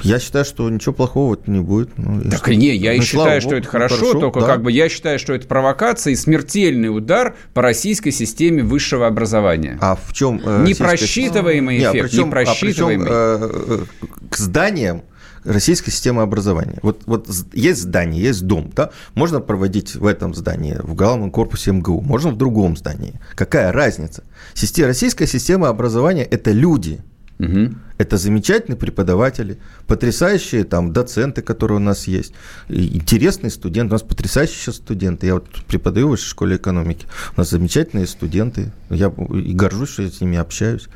[0.03, 1.91] Я считаю, что ничего плохого не будет.
[1.99, 2.55] Ну, так что...
[2.55, 4.47] не, я ну, и считаю, что это хорошо, хорошо только да.
[4.47, 9.79] как бы я считаю, что это провокация и смертельный удар по российской системе высшего образования.
[9.83, 13.09] А в чем э, непросчитываемый эффект, не, а причем, непросчитываемый.
[13.11, 15.03] А причем, э, к зданиям
[15.45, 16.79] российской системы образования.
[16.83, 18.91] Вот, вот есть здание, есть дом, да?
[19.15, 23.21] Можно проводить в этом здании, в главном корпусе МГУ, можно в другом здании.
[23.35, 24.25] Какая разница?
[24.55, 27.01] Система, российская система образования– это люди.
[27.39, 27.75] Угу.
[27.97, 32.35] Это замечательные преподаватели, потрясающие там доценты, которые у нас есть,
[32.69, 33.91] интересные студенты.
[33.91, 35.27] У нас потрясающие сейчас студенты.
[35.27, 37.07] Я вот преподаю в высшей школе экономики.
[37.37, 38.73] У нас замечательные студенты.
[38.91, 40.89] Я и горжусь, что я с ними общаюсь.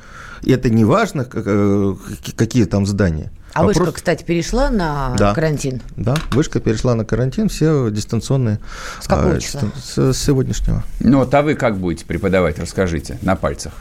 [0.43, 1.95] И это не важно, э,
[2.37, 3.33] какие там здания.
[3.55, 3.77] А Вопрос...
[3.79, 5.33] вышка, кстати, перешла на да.
[5.33, 5.81] карантин?
[5.97, 8.59] Да, вышка перешла на карантин, все дистанционные.
[9.01, 9.63] С какого а, числа?
[9.81, 10.83] С, с сегодняшнего.
[10.99, 13.73] Ну, вот, а вы как будете преподавать, расскажите, на пальцах.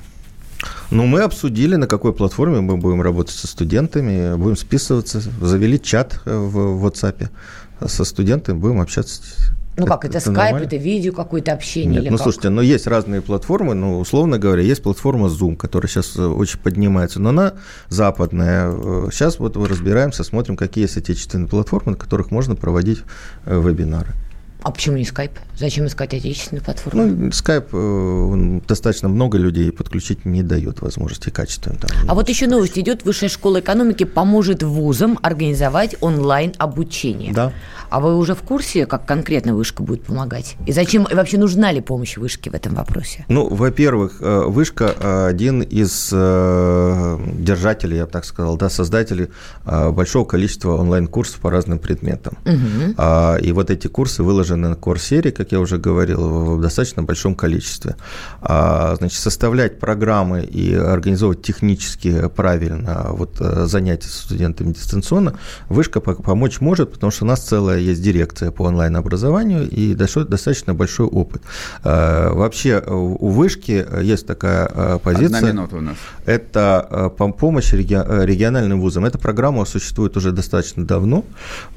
[0.92, 6.20] Ну, мы обсудили, на какой платформе мы будем работать со студентами, будем списываться, завели чат
[6.24, 7.30] в WhatsApp
[7.88, 9.24] со студентами, будем общаться
[9.78, 12.02] ну как, это, это скайп, это видео, какое-то общение?
[12.02, 12.24] Нет, ну как?
[12.24, 16.24] слушайте, но ну, есть разные платформы, ну, условно говоря, есть платформа Zoom, которая сейчас э,
[16.24, 17.54] очень поднимается, но она
[17.90, 18.72] западная.
[19.12, 23.02] Сейчас вот разбираемся, смотрим, какие есть отечественные платформы, на которых можно проводить
[23.46, 24.14] э, вебинары.
[24.64, 25.32] А почему не скайп?
[25.58, 27.06] Зачем искать отечественную платформу?
[27.06, 31.78] Ну, скайп э, достаточно много людей подключить не дает возможности качественно.
[31.78, 33.04] Там, а вот еще новость идет.
[33.04, 37.34] Высшая школа экономики поможет вузам организовать онлайн обучение.
[37.34, 37.52] Да.
[37.90, 40.56] А вы уже в курсе, как конкретно вышка будет помогать?
[40.66, 43.26] И зачем, и вообще нужна ли помощь вышки в этом вопросе?
[43.28, 49.28] Ну, во-первых, э, вышка один из э, держателей, я бы так сказал, да, создателей
[49.66, 52.38] большого количества онлайн-курсов по разным предметам.
[52.46, 53.04] Угу.
[53.42, 57.36] И вот эти курсы выложены выложены на Core как я уже говорил, в достаточно большом
[57.36, 57.96] количестве.
[58.42, 65.34] А, значит, составлять программы и организовывать технически правильно вот, э, занятия с студентами дистанционно
[65.70, 71.08] Вышка помочь может, потому что у нас целая есть дирекция по онлайн-образованию и достаточно большой
[71.08, 71.42] опыт.
[71.84, 75.38] А, вообще у Вышки есть такая позиция.
[75.38, 75.98] Одна минута у нас.
[76.26, 79.06] Это помощь региональным вузам.
[79.06, 81.24] Эта программа существует уже достаточно давно,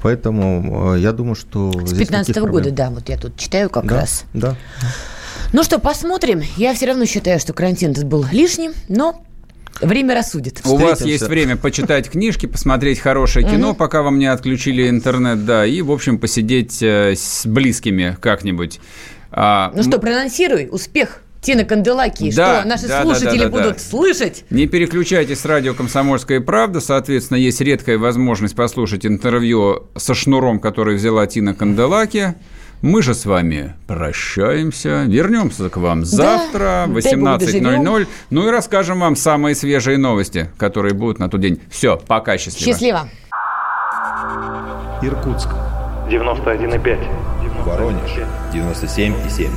[0.01, 1.71] поэтому я думаю, что...
[1.85, 4.25] С 15 -го года, да, вот я тут читаю как да, раз.
[4.33, 4.55] Да.
[5.53, 6.41] Ну что, посмотрим.
[6.57, 9.23] Я все равно считаю, что карантин был лишним, но
[9.81, 10.61] Время рассудит.
[10.65, 15.65] У вас есть время почитать книжки, посмотреть хорошее кино, пока вам не отключили интернет, да,
[15.65, 18.79] и, в общем, посидеть э, с близкими как-нибудь.
[19.31, 23.49] А, ну что, проанонсируй успех Тина Канделаки, да, что наши да, слушатели да, да, да,
[23.49, 23.79] будут да.
[23.79, 24.45] слышать.
[24.49, 26.79] Не переключайтесь с радио «Комсомольская правда».
[26.79, 32.35] Соответственно, есть редкая возможность послушать интервью со шнуром, который взяла Тина Канделаки.
[32.81, 35.03] Мы же с вами прощаемся.
[35.07, 38.07] Вернемся к вам завтра в да, 18.00.
[38.29, 41.59] Ну и расскажем вам самые свежие новости, которые будут на тот день.
[41.71, 42.73] Все, пока, счастливо.
[42.73, 43.09] Счастливо.
[45.01, 45.49] Иркутск.
[46.09, 46.97] 91,5.
[47.65, 48.11] Воронеж.
[48.53, 49.49] 97,7.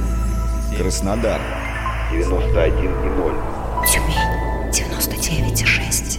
[0.78, 1.40] Краснодар.
[2.12, 3.34] 91,0.
[3.86, 4.16] Тюмень.
[4.72, 6.18] 99,6.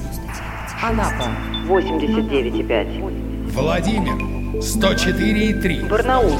[0.83, 1.31] Анапа.
[1.67, 3.51] 89,5.
[3.53, 4.13] Владимир.
[4.61, 5.87] 104,3.
[5.87, 6.39] Барнаул.